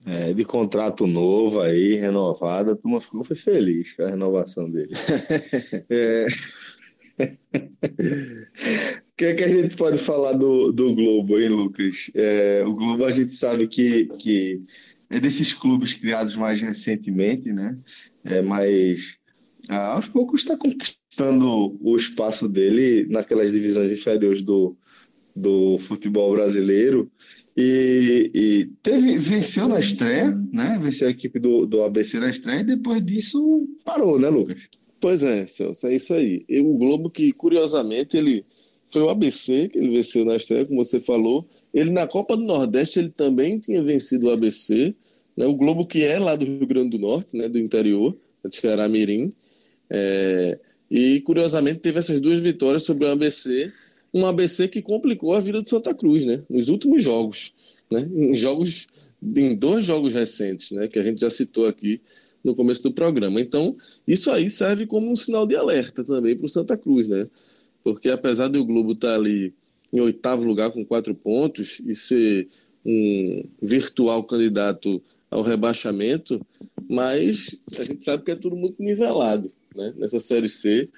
É, 0.04 0.34
de 0.34 0.44
contrato 0.44 1.06
novo 1.06 1.60
aí, 1.60 1.94
renovado, 1.94 2.72
a 2.72 2.76
turma 2.76 3.00
ficou 3.00 3.22
foi 3.22 3.36
feliz 3.36 3.92
com 3.92 4.02
a 4.02 4.10
renovação 4.10 4.68
dele. 4.68 4.90
é... 5.88 6.26
O 9.14 9.16
que, 9.16 9.24
é 9.26 9.34
que 9.34 9.44
a 9.44 9.48
gente 9.48 9.76
pode 9.76 9.96
falar 9.96 10.32
do, 10.32 10.72
do 10.72 10.92
Globo, 10.94 11.38
hein, 11.38 11.48
Lucas? 11.48 12.10
É, 12.12 12.64
o 12.66 12.74
Globo 12.74 13.04
a 13.04 13.12
gente 13.12 13.36
sabe 13.36 13.68
que, 13.68 14.06
que 14.18 14.60
é 15.08 15.20
desses 15.20 15.54
clubes 15.54 15.94
criados 15.94 16.36
mais 16.36 16.60
recentemente, 16.60 17.52
né? 17.52 17.78
É, 18.24 18.42
mas 18.42 19.16
ah, 19.68 19.92
aos 19.92 20.08
poucos 20.08 20.40
está 20.40 20.56
conquistando 20.56 21.03
o 21.80 21.96
espaço 21.96 22.48
dele 22.48 23.06
naquelas 23.08 23.52
divisões 23.52 23.90
inferiores 23.90 24.42
do, 24.42 24.76
do 25.34 25.78
futebol 25.78 26.32
brasileiro. 26.32 27.10
E, 27.56 28.30
e, 28.34 28.66
teve, 28.82 29.16
venceu 29.18 29.68
na 29.68 29.78
estreia, 29.78 30.36
né? 30.52 30.78
Venceu 30.80 31.06
a 31.06 31.10
equipe 31.10 31.38
do, 31.38 31.66
do 31.66 31.82
ABC 31.82 32.18
na 32.18 32.28
estreia 32.28 32.60
e 32.60 32.64
depois 32.64 33.04
disso 33.04 33.68
parou, 33.84 34.18
né, 34.18 34.28
Lucas? 34.28 34.56
Pois 35.00 35.22
é, 35.22 35.46
Celso, 35.46 35.86
é 35.86 35.94
isso 35.94 36.14
aí. 36.14 36.44
E 36.48 36.60
o 36.60 36.74
Globo 36.76 37.10
que, 37.10 37.32
curiosamente, 37.32 38.16
ele 38.16 38.44
foi 38.90 39.02
o 39.02 39.10
ABC 39.10 39.68
que 39.68 39.78
ele 39.78 39.90
venceu 39.90 40.24
na 40.24 40.34
estreia, 40.34 40.64
como 40.64 40.84
você 40.84 40.98
falou. 40.98 41.46
Ele 41.72 41.90
na 41.90 42.06
Copa 42.06 42.36
do 42.36 42.42
Nordeste 42.42 42.98
ele 42.98 43.10
também 43.10 43.58
tinha 43.58 43.82
vencido 43.82 44.26
o 44.26 44.30
ABC, 44.30 44.94
né? 45.36 45.46
O 45.46 45.54
Globo 45.54 45.86
que 45.86 46.02
é 46.02 46.18
lá 46.18 46.34
do 46.34 46.44
Rio 46.44 46.66
Grande 46.66 46.90
do 46.90 46.98
Norte, 46.98 47.28
né? 47.32 47.48
Do 47.48 47.58
interior, 47.58 48.16
de 48.44 48.56
Ceará 48.56 48.88
Mirim. 48.88 49.32
É... 49.90 50.58
E 50.96 51.20
curiosamente 51.22 51.80
teve 51.80 51.98
essas 51.98 52.20
duas 52.20 52.38
vitórias 52.38 52.84
sobre 52.84 53.04
o 53.04 53.10
ABC, 53.10 53.72
um 54.12 54.24
ABC 54.24 54.68
que 54.68 54.80
complicou 54.80 55.34
a 55.34 55.40
vida 55.40 55.60
de 55.60 55.68
Santa 55.68 55.92
Cruz, 55.92 56.24
né? 56.24 56.44
Nos 56.48 56.68
últimos 56.68 57.02
jogos, 57.02 57.52
né? 57.90 58.08
Em 58.14 58.36
jogos, 58.36 58.86
em 59.20 59.56
dois 59.56 59.84
jogos 59.84 60.14
recentes, 60.14 60.70
né? 60.70 60.86
Que 60.86 61.00
a 61.00 61.02
gente 61.02 61.20
já 61.20 61.28
citou 61.28 61.66
aqui 61.66 62.00
no 62.44 62.54
começo 62.54 62.84
do 62.84 62.92
programa. 62.92 63.40
Então, 63.40 63.76
isso 64.06 64.30
aí 64.30 64.48
serve 64.48 64.86
como 64.86 65.10
um 65.10 65.16
sinal 65.16 65.44
de 65.48 65.56
alerta 65.56 66.04
também 66.04 66.36
para 66.36 66.46
o 66.46 66.48
Santa 66.48 66.76
Cruz, 66.76 67.08
né? 67.08 67.26
porque 67.82 68.08
apesar 68.08 68.46
do 68.46 68.64
Globo 68.64 68.92
estar 68.92 69.08
tá 69.08 69.14
ali 69.16 69.52
em 69.92 70.00
oitavo 70.00 70.44
lugar 70.44 70.70
com 70.70 70.84
quatro 70.84 71.12
pontos 71.12 71.82
e 71.84 71.92
ser 71.92 72.48
um 72.86 73.42
virtual 73.60 74.22
candidato 74.22 75.02
ao 75.28 75.42
rebaixamento, 75.42 76.40
mas 76.88 77.58
a 77.80 77.82
gente 77.82 78.04
sabe 78.04 78.22
que 78.22 78.30
é 78.30 78.36
tudo 78.36 78.54
muito 78.54 78.80
nivelado 78.80 79.50
né? 79.74 79.92
nessa 79.96 80.18
Série 80.18 80.48
C 80.48 80.88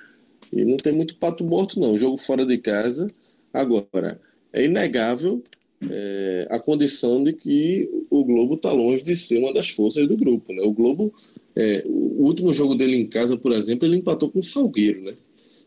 e 0.53 0.65
não 0.65 0.77
tem 0.77 0.93
muito 0.93 1.17
pato 1.17 1.45
morto 1.45 1.81
não, 1.81 1.97
jogo 1.99 2.17
fora 2.17 2.45
de 2.47 2.59
casa. 2.59 3.07
Agora, 3.53 4.21
é 4.53 4.65
inegável 4.65 5.43
é, 5.91 6.47
a 6.51 6.59
condição 6.59 7.23
de 7.23 7.33
que 7.33 7.89
o 8.11 8.25
Globo 8.25 8.55
está 8.55 8.73
longe 8.73 9.03
de 9.03 9.15
ser 9.15 9.39
uma 9.39 9.53
das 9.53 9.71
forças 9.71 10.07
do 10.09 10.17
grupo. 10.17 10.53
Né? 10.53 10.63
O 10.63 10.73
Globo, 10.73 11.13
é, 11.55 11.83
o 11.89 12.25
último 12.25 12.53
jogo 12.53 12.75
dele 12.75 12.97
em 12.97 13.07
casa, 13.07 13.37
por 13.37 13.53
exemplo, 13.53 13.87
ele 13.87 13.97
empatou 13.97 14.31
com 14.31 14.39
o 14.39 14.43
Salgueiro, 14.43 15.03
né? 15.03 15.15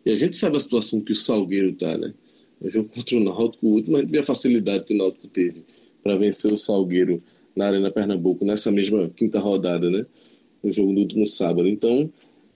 E 0.06 0.12
a 0.12 0.16
gente 0.16 0.38
sabe 0.38 0.58
a 0.58 0.60
situação 0.60 1.00
que 1.00 1.12
o 1.12 1.16
Salgueiro 1.16 1.70
está, 1.70 1.98
né? 1.98 2.14
O 2.62 2.70
jogo 2.70 2.90
contra 2.90 3.18
o 3.18 3.20
Náutico, 3.20 3.68
o 3.68 3.72
último, 3.72 3.98
a 3.98 4.00
gente 4.02 4.12
vê 4.12 4.20
a 4.20 4.24
facilidade 4.24 4.86
que 4.86 4.94
o 4.94 4.98
Náutico 4.98 5.28
teve 5.28 5.64
para 6.02 6.16
vencer 6.16 6.52
o 6.52 6.58
Salgueiro 6.58 7.22
na 7.56 7.68
Arena 7.68 7.92
Pernambuco 7.92 8.46
nessa 8.46 8.72
mesma 8.72 9.10
quinta 9.16 9.40
rodada, 9.40 9.90
né? 9.90 10.06
No 10.64 10.72
jogo 10.72 10.94
do 10.94 11.00
último 11.00 11.26
sábado. 11.26 11.68
Então, 11.68 12.10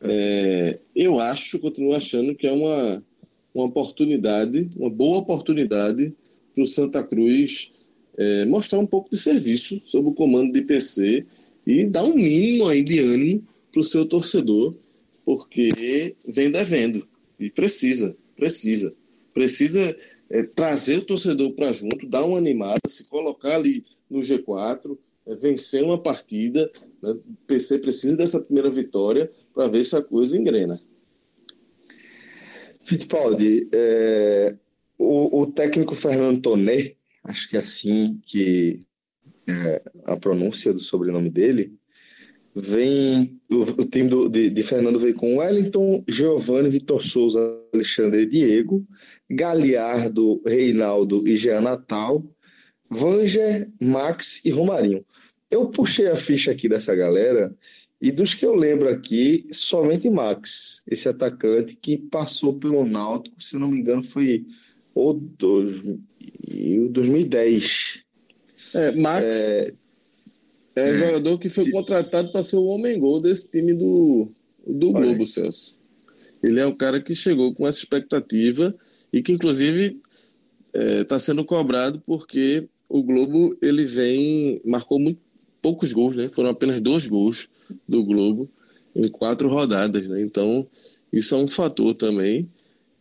é, 0.04 0.80
eu 0.96 1.20
acho, 1.20 1.60
continuo 1.60 1.96
achando 1.96 2.36
que 2.36 2.46
é 2.46 2.52
uma, 2.52 3.04
uma 3.54 3.66
oportunidade, 3.66 4.70
uma 4.78 4.90
boa 4.90 5.20
oportunidade 5.20 6.14
para 6.54 6.64
o 6.64 6.68
Santa 6.68 7.04
Cruz 7.04 7.72
é, 8.18 8.46
mostrar 8.46 8.80
um 8.80 8.86
pouco 8.86 9.10
de 9.10 9.18
serviço 9.18 9.82
sob 9.86 10.10
o 10.10 10.14
comando 10.14 10.52
de 10.52 10.62
PC 10.62 11.26
e 11.66 11.86
dar 11.86 12.04
um 12.04 12.16
mínimo 12.16 12.68
aí 12.68 12.84
de 12.84 13.00
ânimo 13.00 13.48
para 13.72 13.82
o 13.82 13.84
seu 13.84 14.06
torcedor, 14.06 14.72
porque 15.26 16.16
vem 16.28 16.52
devendo. 16.52 17.08
E 17.40 17.50
precisa, 17.50 18.16
precisa. 18.36 18.94
Precisa 19.34 19.96
é, 20.30 20.44
trazer 20.44 20.98
o 20.98 21.06
torcedor 21.06 21.54
para 21.54 21.74
junto, 21.74 22.06
dar 22.08 22.24
uma 22.24 22.38
animada, 22.38 22.82
se 22.88 23.10
colocar 23.10 23.56
ali 23.56 23.82
no 24.10 24.20
G4, 24.20 24.92
é, 24.92 24.98
vencer 25.26 25.84
uma 25.84 26.02
partida. 26.02 26.72
Né? 27.02 27.12
O 27.12 27.24
PC 27.48 27.80
precisa 27.80 28.18
dessa 28.18 28.40
primeira 28.40 28.70
vitória 28.70 29.32
para 29.54 29.68
ver 29.68 29.84
se 29.84 29.96
a 29.96 30.02
coisa 30.02 30.38
engrena. 30.38 30.82
Fittipaldi, 32.86 33.70
é, 33.72 34.56
o, 34.98 35.42
o, 35.42 35.46
técnico 35.46 35.96
Fernando 35.96 36.42
Toné, 36.42 36.96
acho 37.24 37.50
que 37.50 37.56
é 37.56 37.60
assim 37.60 38.20
que 38.26 38.82
é 39.48 39.82
a 40.06 40.18
pronúncia 40.18 40.74
do 40.74 40.80
sobrenome 40.80 41.30
dele, 41.30 41.74
vem 42.56 43.40
o, 43.50 43.62
o 43.82 43.86
time 43.86 44.10
do, 44.10 44.30
de, 44.30 44.50
de, 44.50 44.64
Fernando 44.64 45.00
vem 45.00 45.14
com 45.14 45.38
Wellington, 45.38 46.04
Giovanni, 46.08 46.70
Vitor 46.70 47.02
Souza, 47.02 47.40
Alexandre 47.74 48.26
Diego, 48.26 48.86
Galiardo, 49.30 50.42
Reinaldo 50.46 51.28
e 51.28 51.36
Jean 51.38 51.62
Natal, 51.62 52.24
Vanger, 52.90 53.70
Max 53.82 54.44
e 54.46 54.52
Romarinho. 54.52 55.04
Eu 55.54 55.68
puxei 55.68 56.08
a 56.08 56.16
ficha 56.16 56.50
aqui 56.50 56.68
dessa 56.68 56.96
galera 56.96 57.56
E 58.02 58.12
dos 58.12 58.34
que 58.34 58.44
eu 58.44 58.56
lembro 58.56 58.90
aqui, 58.90 59.46
somente 59.52 60.10
Max, 60.10 60.82
esse 60.90 61.08
atacante 61.08 61.78
que 61.80 61.96
passou 61.96 62.58
pelo 62.58 62.84
Náutico, 62.86 63.40
se 63.42 63.56
não 63.56 63.70
me 63.70 63.80
engano, 63.80 64.04
foi 64.04 64.48
o 64.96 65.14
2010. 65.14 68.04
É, 68.74 68.92
Max 68.94 69.36
é, 69.36 69.74
é 70.76 70.98
jogador 70.98 71.38
que 71.38 71.50
foi 71.50 71.70
contratado 71.70 72.32
para 72.32 72.42
ser 72.42 72.56
o 72.58 72.66
homem-gol 72.66 73.22
desse 73.22 73.48
time 73.50 73.76
do, 73.76 74.32
do 74.66 74.92
Globo, 74.92 75.24
Celso. 75.24 75.78
Ele 76.42 76.60
é 76.60 76.66
o 76.66 76.76
cara 76.76 77.00
que 77.00 77.14
chegou 77.14 77.54
com 77.54 77.68
essa 77.68 77.78
expectativa 77.78 78.76
e 79.14 79.22
que, 79.22 79.32
inclusive, 79.32 80.02
está 80.74 80.82
é, 80.82 81.04
tá 81.04 81.20
sendo 81.20 81.46
cobrado 81.46 82.02
porque 82.06 82.68
o 82.90 83.04
Globo 83.04 83.56
ele 83.62 83.86
vem 83.86 84.60
marcou 84.66 85.00
muito 85.00 85.22
poucos 85.64 85.94
gols, 85.94 86.18
né? 86.18 86.28
Foram 86.28 86.50
apenas 86.50 86.82
dois 86.82 87.08
gols 87.08 87.50
do 87.88 88.04
Globo 88.04 88.52
em 88.94 89.08
quatro 89.08 89.48
rodadas, 89.48 90.06
né? 90.08 90.22
Então 90.22 90.68
isso 91.12 91.34
é 91.34 91.38
um 91.38 91.48
fator 91.48 91.96
também. 91.96 92.48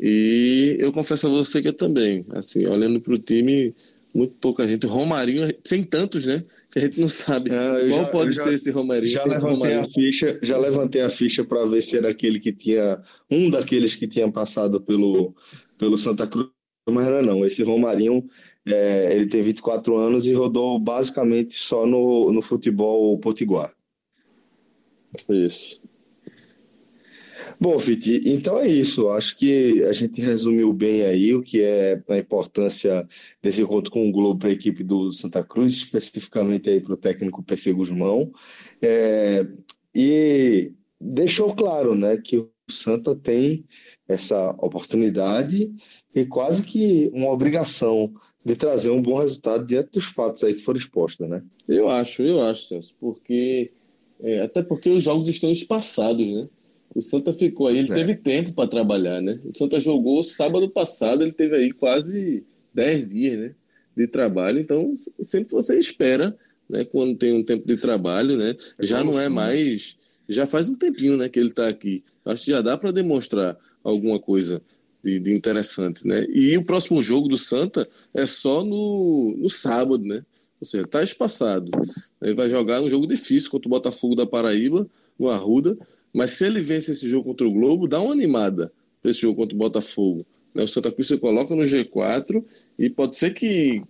E 0.01 0.77
eu 0.79 0.93
confesso 0.93 1.27
a 1.27 1.31
você 1.31 1.61
que 1.61 1.69
eu 1.69 1.73
também, 1.73 2.25
assim, 2.31 2.67
olhando 2.67 3.01
para 3.01 3.13
o 3.13 3.19
time, 3.19 3.75
muito 4.15 4.35
pouca 4.41 4.67
gente. 4.67 4.87
Romarinho, 4.87 5.53
sem 5.65 5.83
tantos, 5.83 6.27
né? 6.27 6.45
Que 6.71 6.79
a 6.79 6.83
gente 6.83 7.01
não 7.01 7.09
sabe 7.09 7.51
é, 7.51 7.89
qual 7.89 7.91
já, 7.91 8.05
pode 8.07 8.35
ser 8.35 8.55
esse 8.55 8.71
Romarinho. 8.71 9.07
Já 9.13 9.25
levantei 9.25 9.51
Romarinho. 9.51 9.81
a 9.81 9.89
ficha, 9.89 10.39
já 10.43 10.59
levantei 10.59 11.01
a 11.03 11.11
ficha 11.11 11.45
para 11.45 11.67
ver 11.67 11.83
se 11.83 11.97
era 11.97 12.09
aquele 12.11 12.39
que 12.39 12.53
tinha 12.53 13.01
um 13.31 13.51
daqueles 13.51 13.95
que 13.95 14.07
tinha 14.07 14.31
passado 14.31 14.81
pelo 14.81 15.35
pelo 15.77 15.99
Santa 15.99 16.29
Cruz, 16.29 16.49
mas 16.89 17.07
era 17.07 17.23
não. 17.23 17.45
Esse 17.45 17.63
Romarinho, 17.63 18.25
é, 18.67 19.15
ele 19.15 19.27
tem 19.27 19.43
24 19.43 19.97
anos 19.97 20.27
e 20.27 20.33
rodou 20.33 20.79
basicamente 20.79 21.55
só 21.59 21.87
no, 21.87 22.33
no 22.33 22.43
futebol 22.43 23.19
potiguar. 23.19 23.73
Isso. 25.29 25.83
Bom, 27.61 27.79
Fiti, 27.79 28.23
então 28.27 28.59
é 28.59 28.69
isso. 28.69 29.09
Acho 29.11 29.37
que 29.37 29.83
a 29.85 29.93
gente 29.93 30.21
resumiu 30.21 30.73
bem 30.73 31.03
aí 31.03 31.35
o 31.35 31.43
que 31.43 31.63
é 31.63 32.03
a 32.09 32.17
importância 32.17 33.07
desse 33.43 33.63
encontro 33.63 33.91
com 33.91 34.09
o 34.09 34.13
Globo 34.13 34.41
para 34.41 34.49
a 34.49 34.53
equipe 34.53 34.83
do 34.83 35.13
Santa 35.13 35.43
Cruz, 35.43 35.75
especificamente 35.75 36.71
aí 36.71 36.81
para 36.81 36.95
o 36.95 36.97
técnico 36.97 37.43
PC 37.43 37.73
Guzmão. 37.73 38.33
É, 38.81 39.47
e 39.95 40.73
deixou 41.01 41.55
claro 41.55 41.95
né, 41.95 42.17
que 42.17 42.39
o 42.39 42.51
Santa 42.69 43.15
tem 43.15 43.65
essa 44.09 44.51
oportunidade 44.59 45.73
e 46.15 46.25
quase 46.25 46.63
que 46.63 47.11
uma 47.13 47.31
obrigação 47.31 48.13
de 48.45 48.57
trazer 48.57 48.91
um 48.91 49.01
bom 49.01 49.19
resultado 49.19 49.65
diante 49.65 49.91
dos 49.93 50.07
fatos 50.07 50.43
aí 50.43 50.55
que 50.55 50.63
foram 50.63 50.79
expostos, 50.79 51.29
né? 51.29 51.43
Eu 51.69 51.89
acho, 51.89 52.23
eu 52.23 52.41
acho, 52.41 52.67
Celso, 52.67 52.97
porque 52.99 53.71
é, 54.21 54.41
até 54.41 54.63
porque 54.63 54.91
os 54.91 55.03
jogos 55.03 55.29
estão 55.29 55.51
espaçados, 55.51 56.27
né? 56.27 56.49
O 56.95 57.01
Santa 57.01 57.33
ficou 57.33 57.69
aí, 57.69 57.79
ele 57.79 57.91
é. 57.91 57.95
teve 57.95 58.17
tempo 58.17 58.53
para 58.53 58.69
trabalhar, 58.69 59.21
né? 59.23 59.41
O 59.45 59.57
Santa 59.57 59.81
jogou 59.81 60.23
sábado 60.23 60.69
passado, 60.69 61.23
ele 61.23 61.33
teve 61.33 61.57
aí 61.57 61.73
quase 61.73 62.45
10 62.75 63.09
dias, 63.09 63.39
né? 63.39 63.55
De 63.97 64.07
trabalho, 64.07 64.59
então 64.59 64.93
sempre 65.21 65.53
você 65.53 65.79
espera, 65.79 66.37
né? 66.69 66.85
Quando 66.85 67.17
tem 67.17 67.33
um 67.33 67.43
tempo 67.43 67.67
de 67.67 67.77
trabalho, 67.77 68.37
né? 68.37 68.57
É 68.79 68.85
já 68.85 69.05
não 69.05 69.19
é 69.19 69.29
mais, 69.29 69.97
já 70.29 70.47
faz 70.47 70.69
um 70.69 70.75
tempinho, 70.75 71.17
né? 71.17 71.29
Que 71.29 71.39
ele 71.39 71.51
está 71.51 71.69
aqui. 71.69 72.03
Acho 72.25 72.45
que 72.45 72.51
já 72.51 72.61
dá 72.61 72.77
para 72.77 72.91
demonstrar 72.91 73.57
alguma 73.85 74.19
coisa 74.19 74.63
de, 75.03 75.19
de, 75.19 75.33
interessante, 75.33 76.07
né? 76.07 76.27
E 76.29 76.57
o 76.57 76.65
próximo 76.65 77.03
jogo 77.03 77.29
do 77.29 77.37
Santa 77.37 77.89
é 78.15 78.25
só 78.25 78.65
no, 78.65 79.35
no 79.37 79.49
sábado, 79.49 80.05
né? 80.05 80.25
Ou 80.61 80.67
seja, 80.67 80.87
tá 80.87 81.03
espaçado. 81.03 81.71
Ele 82.21 82.35
vai 82.35 82.49
jogar 82.49 82.81
um 82.81 82.89
jogo 82.89 83.07
difícil 83.07 83.51
contra 83.51 83.69
o 83.69 83.71
Botafogo 83.71 84.15
da 84.15 84.25
Paraíba, 84.25 84.87
no 85.19 85.29
Arruda, 85.29 85.77
mas 86.13 86.33
se 86.33 86.45
ele 86.45 86.61
vence 86.61 86.93
esse 86.93 87.09
jogo 87.09 87.25
contra 87.25 87.47
o 87.47 87.53
Globo, 87.53 87.89
dá 87.89 88.01
uma 88.01 88.13
animada 88.13 88.73
para 89.01 89.11
esse 89.11 89.21
jogo 89.21 89.37
contra 89.37 89.55
o 89.55 89.59
Botafogo. 89.59 90.25
Né? 90.55 90.63
O 90.63 90.69
Santa 90.69 90.93
Cruz 90.93 91.09
se 91.09 91.19
coloca 91.19 91.55
no 91.55 91.63
G4 91.63 92.45
e 92.79 92.91
pode 92.91 93.17
ser 93.17 93.33
que, 93.33 93.83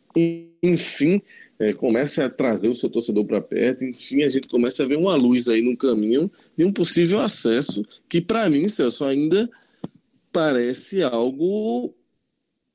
enfim, 0.62 1.20
é, 1.58 1.72
comece 1.72 2.20
a 2.20 2.30
trazer 2.30 2.68
o 2.68 2.74
seu 2.74 2.88
torcedor 2.88 3.24
para 3.24 3.40
perto, 3.40 3.84
enfim, 3.84 4.22
a 4.22 4.28
gente 4.28 4.48
comece 4.48 4.82
a 4.82 4.86
ver 4.86 4.96
uma 4.96 5.14
luz 5.14 5.48
aí 5.48 5.62
no 5.62 5.76
caminho 5.76 6.30
de 6.56 6.64
um 6.64 6.72
possível 6.72 7.20
acesso 7.20 7.84
que, 8.08 8.20
para 8.20 8.48
mim, 8.48 8.66
Celso, 8.68 9.04
ainda 9.04 9.48
parece 10.32 11.02
algo 11.02 11.94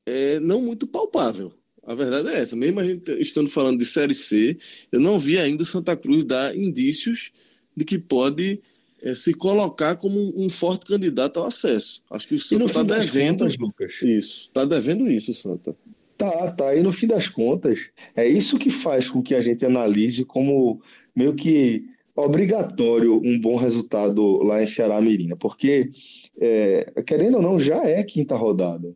é, 0.06 0.40
não 0.40 0.62
muito 0.62 0.88
palpável. 0.88 1.54
A 1.84 1.96
verdade 1.96 2.30
é 2.30 2.40
essa. 2.40 2.56
Mesmo 2.56 2.80
a 2.80 2.86
gente 2.86 3.12
estando 3.14 3.50
falando 3.50 3.80
de 3.80 3.86
Série 3.86 4.14
C, 4.14 4.58
eu 4.92 5.00
não 5.00 5.18
vi 5.18 5.40
ainda 5.40 5.64
o 5.64 5.66
Santa 5.66 5.96
Cruz 5.96 6.26
dar 6.26 6.56
indícios 6.56 7.32
de 7.76 7.86
que 7.86 7.98
pode 7.98 8.62
é, 9.02 9.14
se 9.14 9.34
colocar 9.34 9.96
como 9.96 10.34
um, 10.36 10.50
forte 10.50 10.86
candidato 10.86 11.40
ao 11.40 11.46
acesso. 11.46 12.02
Acho 12.10 12.28
que 12.28 12.36
o 12.36 12.40
Santa 12.40 12.66
está 12.66 12.84
devendo 12.84 13.40
contas, 13.40 13.58
Lucas. 13.58 13.94
isso. 14.02 14.42
Está 14.42 14.66
devendo 14.66 15.10
isso, 15.10 15.34
Santa. 15.34 15.76
Tá, 16.18 16.52
tá. 16.52 16.76
E 16.76 16.82
no 16.82 16.92
fim 16.92 17.08
das 17.08 17.28
contas, 17.28 17.90
é 18.16 18.28
isso 18.28 18.58
que 18.58 18.70
faz 18.70 19.10
com 19.10 19.22
que 19.22 19.36
a 19.36 19.42
gente 19.42 19.66
analise 19.66 20.26
como 20.26 20.82
meio 21.16 21.34
que 21.36 21.86
obrigatório 22.18 23.22
um 23.24 23.40
bom 23.40 23.56
resultado 23.56 24.44
lá 24.44 24.62
em 24.62 24.68
Ceará 24.68 25.00
Mirina, 25.00 25.36
porque 25.36 25.92
é, 26.40 26.92
querendo 27.06 27.36
ou 27.36 27.42
não, 27.42 27.60
já 27.60 27.84
é 27.86 28.04
quinta 28.04 28.36
rodada. 28.36 28.94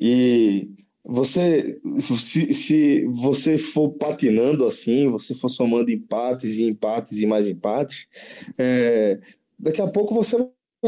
E 0.00 0.68
você, 1.04 1.78
se, 1.98 2.52
se 2.52 3.04
você 3.06 3.56
for 3.56 3.90
patinando 3.90 4.66
assim, 4.66 5.08
você 5.08 5.34
for 5.34 5.48
somando 5.48 5.90
empates 5.90 6.58
e 6.58 6.64
empates 6.64 7.20
e 7.20 7.26
mais 7.26 7.46
empates, 7.48 8.08
é, 8.58 9.20
daqui 9.58 9.80
a 9.80 9.86
pouco 9.86 10.14
você 10.14 10.36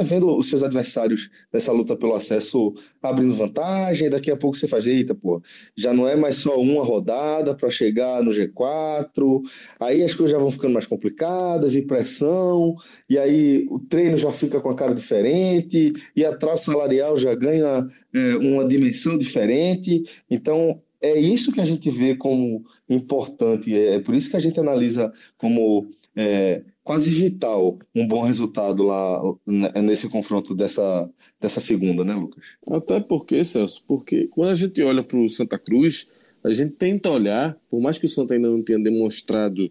vendo 0.03 0.37
os 0.37 0.49
seus 0.49 0.63
adversários 0.63 1.31
nessa 1.53 1.73
luta 1.73 1.97
pelo 1.97 2.15
acesso 2.15 2.75
abrindo 3.03 3.35
vantagem, 3.35 4.11
daqui 4.11 4.31
a 4.31 4.37
pouco 4.37 4.57
você 4.57 4.67
faz, 4.67 4.87
eita, 4.87 5.15
pô, 5.15 5.43
já 5.77 5.93
não 5.93 6.09
é 6.09 6.17
mais 6.17 6.37
só 6.37 6.61
uma 6.61 6.83
rodada 6.83 7.55
para 7.55 7.71
chegar 7.71 8.23
no 8.23 8.31
G4, 8.31 9.43
aí 9.81 10.03
as 10.03 10.15
coisas 10.15 10.33
já 10.33 10.39
vão 10.39 10.51
ficando 10.51 10.75
mais 10.75 10.87
complicadas, 10.87 11.75
e 11.75 11.87
pressão, 11.87 12.75
e 13.09 13.19
aí 13.19 13.67
o 13.71 13.79
treino 13.79 14.19
já 14.19 14.33
fica 14.33 14.61
com 14.61 14.71
a 14.71 14.75
cara 14.75 14.95
diferente, 14.95 15.93
e 16.15 16.25
a 16.25 16.37
traça 16.37 16.73
salarial 16.73 17.17
já 17.19 17.35
ganha 17.35 17.87
é, 18.15 18.37
uma 18.37 18.65
dimensão 18.65 19.19
diferente, 19.19 20.05
então 20.31 20.81
é 21.01 21.19
isso 21.19 21.53
que 21.53 21.61
a 21.61 21.67
gente 21.67 21.91
vê 21.91 22.17
como 22.17 22.65
importante, 22.89 23.77
é 23.77 24.01
por 24.01 24.15
isso 24.15 24.31
que 24.31 24.37
a 24.37 24.41
gente 24.41 24.59
analisa 24.59 25.13
como 25.37 25.89
é, 26.17 26.63
quase 26.83 27.11
vital 27.11 27.79
um 27.95 28.09
bom 28.09 28.23
resultado 28.23 28.85
lá 28.85 29.21
né, 29.47 29.71
nesse 29.83 30.09
confronto 30.09 30.55
dessa, 30.55 31.09
dessa 31.39 31.61
segunda, 31.61 32.05
né, 32.05 32.15
Lucas? 32.15 32.43
Até 32.71 33.01
porque, 33.01 33.45
Celso, 33.45 33.85
porque 33.87 34.27
quando 34.29 34.51
a 34.51 34.55
gente 34.55 34.83
olha 34.83 35.03
para 35.03 35.19
o 35.19 35.29
Santa 35.29 35.59
Cruz, 35.59 36.09
a 36.43 36.53
gente 36.53 36.73
tenta 36.73 37.11
olhar, 37.11 37.59
por 37.69 37.81
mais 37.81 37.99
que 37.99 38.07
o 38.07 38.09
Santa 38.09 38.35
ainda 38.35 38.49
não 38.49 38.63
tenha 38.63 38.79
demonstrado 38.79 39.71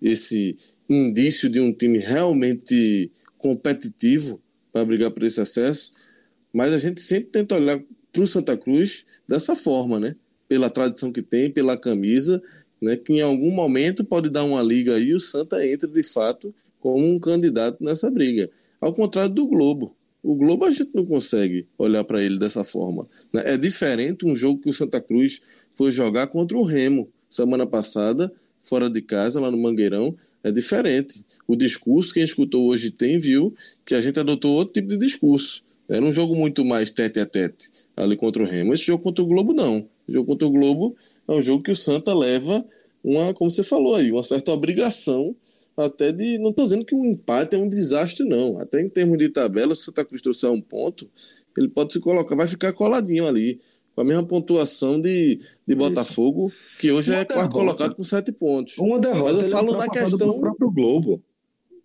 esse 0.00 0.56
indício 0.88 1.50
de 1.50 1.60
um 1.60 1.72
time 1.72 1.98
realmente 1.98 3.10
competitivo 3.36 4.40
para 4.72 4.84
brigar 4.84 5.10
por 5.10 5.24
esse 5.24 5.40
acesso, 5.40 5.92
mas 6.52 6.72
a 6.72 6.78
gente 6.78 7.00
sempre 7.00 7.30
tenta 7.30 7.56
olhar 7.56 7.80
para 8.12 8.22
o 8.22 8.26
Santa 8.26 8.56
Cruz 8.56 9.04
dessa 9.26 9.56
forma, 9.56 9.98
né? 9.98 10.14
Pela 10.48 10.68
tradição 10.68 11.12
que 11.12 11.22
tem, 11.22 11.50
pela 11.50 11.76
camisa 11.76 12.42
né, 12.80 12.96
que 12.96 13.12
em 13.12 13.20
algum 13.20 13.50
momento 13.50 14.04
pode 14.04 14.30
dar 14.30 14.44
uma 14.44 14.62
liga 14.62 14.94
aí 14.94 15.12
o 15.12 15.20
Santa 15.20 15.66
entra 15.66 15.88
de 15.88 16.02
fato 16.02 16.54
como 16.80 17.06
um 17.06 17.18
candidato 17.18 17.82
nessa 17.82 18.10
briga. 18.10 18.50
Ao 18.80 18.92
contrário 18.92 19.34
do 19.34 19.46
Globo. 19.46 19.94
O 20.22 20.34
Globo 20.34 20.64
a 20.64 20.70
gente 20.70 20.90
não 20.94 21.06
consegue 21.06 21.66
olhar 21.78 22.04
para 22.04 22.22
ele 22.22 22.38
dessa 22.38 22.62
forma. 22.62 23.08
Né? 23.32 23.42
É 23.46 23.56
diferente 23.56 24.26
um 24.26 24.36
jogo 24.36 24.60
que 24.60 24.68
o 24.68 24.72
Santa 24.72 25.00
Cruz 25.00 25.40
foi 25.74 25.90
jogar 25.90 26.26
contra 26.26 26.58
o 26.58 26.62
Remo 26.62 27.08
semana 27.28 27.66
passada, 27.66 28.30
fora 28.62 28.90
de 28.90 29.00
casa, 29.00 29.40
lá 29.40 29.50
no 29.50 29.56
Mangueirão. 29.56 30.14
É 30.42 30.50
diferente. 30.50 31.24
O 31.46 31.56
discurso, 31.56 32.12
quem 32.12 32.22
escutou 32.22 32.68
hoje 32.68 32.90
tem, 32.90 33.18
viu 33.18 33.54
que 33.84 33.94
a 33.94 34.00
gente 34.00 34.18
adotou 34.18 34.52
outro 34.52 34.74
tipo 34.74 34.88
de 34.88 34.98
discurso. 34.98 35.62
Era 35.90 36.04
um 36.04 36.12
jogo 36.12 36.36
muito 36.36 36.64
mais 36.64 36.90
tete 36.90 37.18
a 37.18 37.26
tete 37.26 37.68
ali 37.96 38.16
contra 38.16 38.42
o 38.42 38.46
Remo. 38.46 38.72
Esse 38.72 38.84
jogo 38.84 39.02
contra 39.02 39.24
o 39.24 39.26
Globo, 39.26 39.52
não. 39.52 39.88
O 40.08 40.12
jogo 40.12 40.26
contra 40.26 40.46
o 40.46 40.50
Globo 40.50 40.96
é 41.26 41.32
um 41.32 41.40
jogo 41.40 41.62
que 41.62 41.70
o 41.70 41.76
Santa 41.76 42.14
leva 42.14 42.64
uma, 43.02 43.34
como 43.34 43.50
você 43.50 43.62
falou 43.62 43.96
aí, 43.96 44.12
uma 44.12 44.22
certa 44.22 44.52
obrigação 44.52 45.34
até 45.76 46.12
de. 46.12 46.38
Não 46.38 46.50
estou 46.50 46.64
dizendo 46.64 46.84
que 46.84 46.94
um 46.94 47.04
empate 47.04 47.56
é 47.56 47.58
um 47.58 47.68
desastre, 47.68 48.24
não. 48.24 48.58
Até 48.60 48.80
em 48.80 48.88
termos 48.88 49.18
de 49.18 49.28
tabela, 49.28 49.74
se 49.74 49.82
o 49.82 49.84
Santa 49.84 50.04
Cruz 50.04 50.22
trouxer 50.22 50.50
um 50.50 50.60
ponto, 50.60 51.08
ele 51.56 51.68
pode 51.68 51.92
se 51.92 52.00
colocar, 52.00 52.36
vai 52.36 52.46
ficar 52.46 52.72
coladinho 52.72 53.26
ali, 53.26 53.60
com 53.94 54.02
a 54.02 54.04
mesma 54.04 54.24
pontuação 54.24 55.00
de, 55.00 55.40
de 55.66 55.74
Botafogo, 55.74 56.52
que 56.78 56.92
hoje 56.92 57.10
uma 57.10 57.18
é 57.18 57.24
derrota. 57.24 57.34
quarto 57.34 57.52
colocado 57.52 57.94
com 57.94 58.04
sete 58.04 58.30
pontos. 58.30 58.78
Uma 58.78 58.98
derrota. 58.98 59.32
Mas 59.32 59.44
eu 59.44 59.48
falo 59.50 59.76
na 59.76 59.88
questão. 59.88 60.28
Do 60.28 60.40
próprio 60.40 60.70
Globo. 60.70 61.22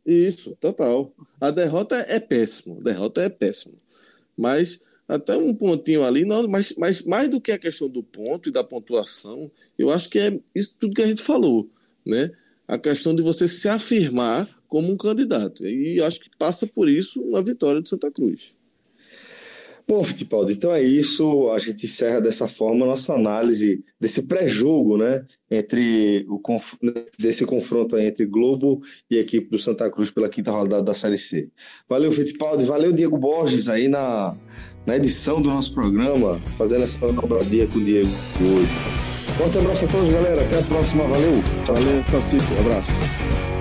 Isso, 0.06 0.56
total. 0.60 1.12
A 1.42 1.50
derrota 1.50 1.96
é 2.08 2.20
péssima. 2.20 2.78
A 2.80 2.84
derrota 2.84 3.22
é 3.22 3.30
péssima. 3.30 3.74
Mas 4.38 4.80
até 5.08 5.38
um 5.38 5.54
pontinho 5.54 6.04
ali, 6.04 6.26
não, 6.26 6.48
mas, 6.48 6.74
mas 6.78 7.04
mais 7.04 7.30
do 7.30 7.40
que 7.40 7.52
a 7.52 7.60
questão 7.60 7.88
do 7.88 8.02
ponto 8.02 8.50
e 8.50 8.52
da 8.52 8.64
pontuação, 8.64 9.52
eu 9.78 9.90
acho 9.92 10.10
que 10.10 10.20
é 10.20 10.40
isso 10.54 10.76
tudo 10.80 10.96
que 10.96 11.02
a 11.02 11.08
gente 11.08 11.22
falou, 11.22 11.70
né? 12.06 12.32
A 12.68 12.78
questão 12.78 13.14
de 13.14 13.22
você 13.22 13.48
se 13.48 13.70
afirmar 13.70 14.50
como 14.68 14.92
um 14.92 14.98
candidato. 14.98 15.66
E 15.66 16.02
acho 16.02 16.20
que 16.20 16.30
passa 16.38 16.66
por 16.66 16.90
isso 16.90 17.22
uma 17.22 17.44
vitória 17.44 17.80
do 17.80 17.88
Santa 17.88 18.10
Cruz. 18.10 18.56
Bom, 19.88 20.04
Fittipaldi, 20.04 20.54
então 20.54 20.74
é 20.74 20.82
isso. 20.82 21.50
A 21.52 21.60
gente 21.60 21.86
encerra 21.86 22.20
dessa 22.20 22.48
forma 22.48 22.86
a 22.86 22.90
nossa 22.90 23.14
análise 23.14 23.84
desse 24.00 24.24
pré-jogo, 24.24 24.98
né? 24.98 25.24
Entre 25.50 26.26
o 26.28 26.42
desse 27.20 27.46
confronto 27.46 27.96
entre 27.98 28.26
Globo 28.26 28.82
e 29.10 29.18
equipe 29.18 29.48
do 29.50 29.60
Santa 29.60 29.90
Cruz 29.92 30.10
pela 30.10 30.28
quinta 30.28 30.52
rodada 30.52 30.82
da 30.82 30.94
Série 30.94 31.20
C. 31.20 31.50
Valeu, 31.88 32.12
Fittipaldi, 32.12 32.66
valeu, 32.66 32.92
Diego 32.92 33.18
Borges, 33.18 33.70
aí 33.70 33.88
na, 33.88 34.36
na 34.88 34.98
edição 34.98 35.40
do 35.40 35.50
nosso 35.50 35.74
programa, 35.74 36.42
fazendo 36.58 36.84
essa 36.84 37.00
dobradinha 37.12 37.68
com 37.68 37.78
o 37.78 37.84
Diego 37.84 38.10
hoje. 38.42 39.06
Forte 39.38 39.58
abraço 39.58 39.86
a 39.86 39.88
todos, 39.88 40.10
galera. 40.10 40.46
Até 40.46 40.60
a 40.60 40.64
próxima. 40.64 41.04
Valeu. 41.08 41.42
Valeu, 41.68 42.04
Salsito. 42.04 42.46
Abraço. 42.60 43.55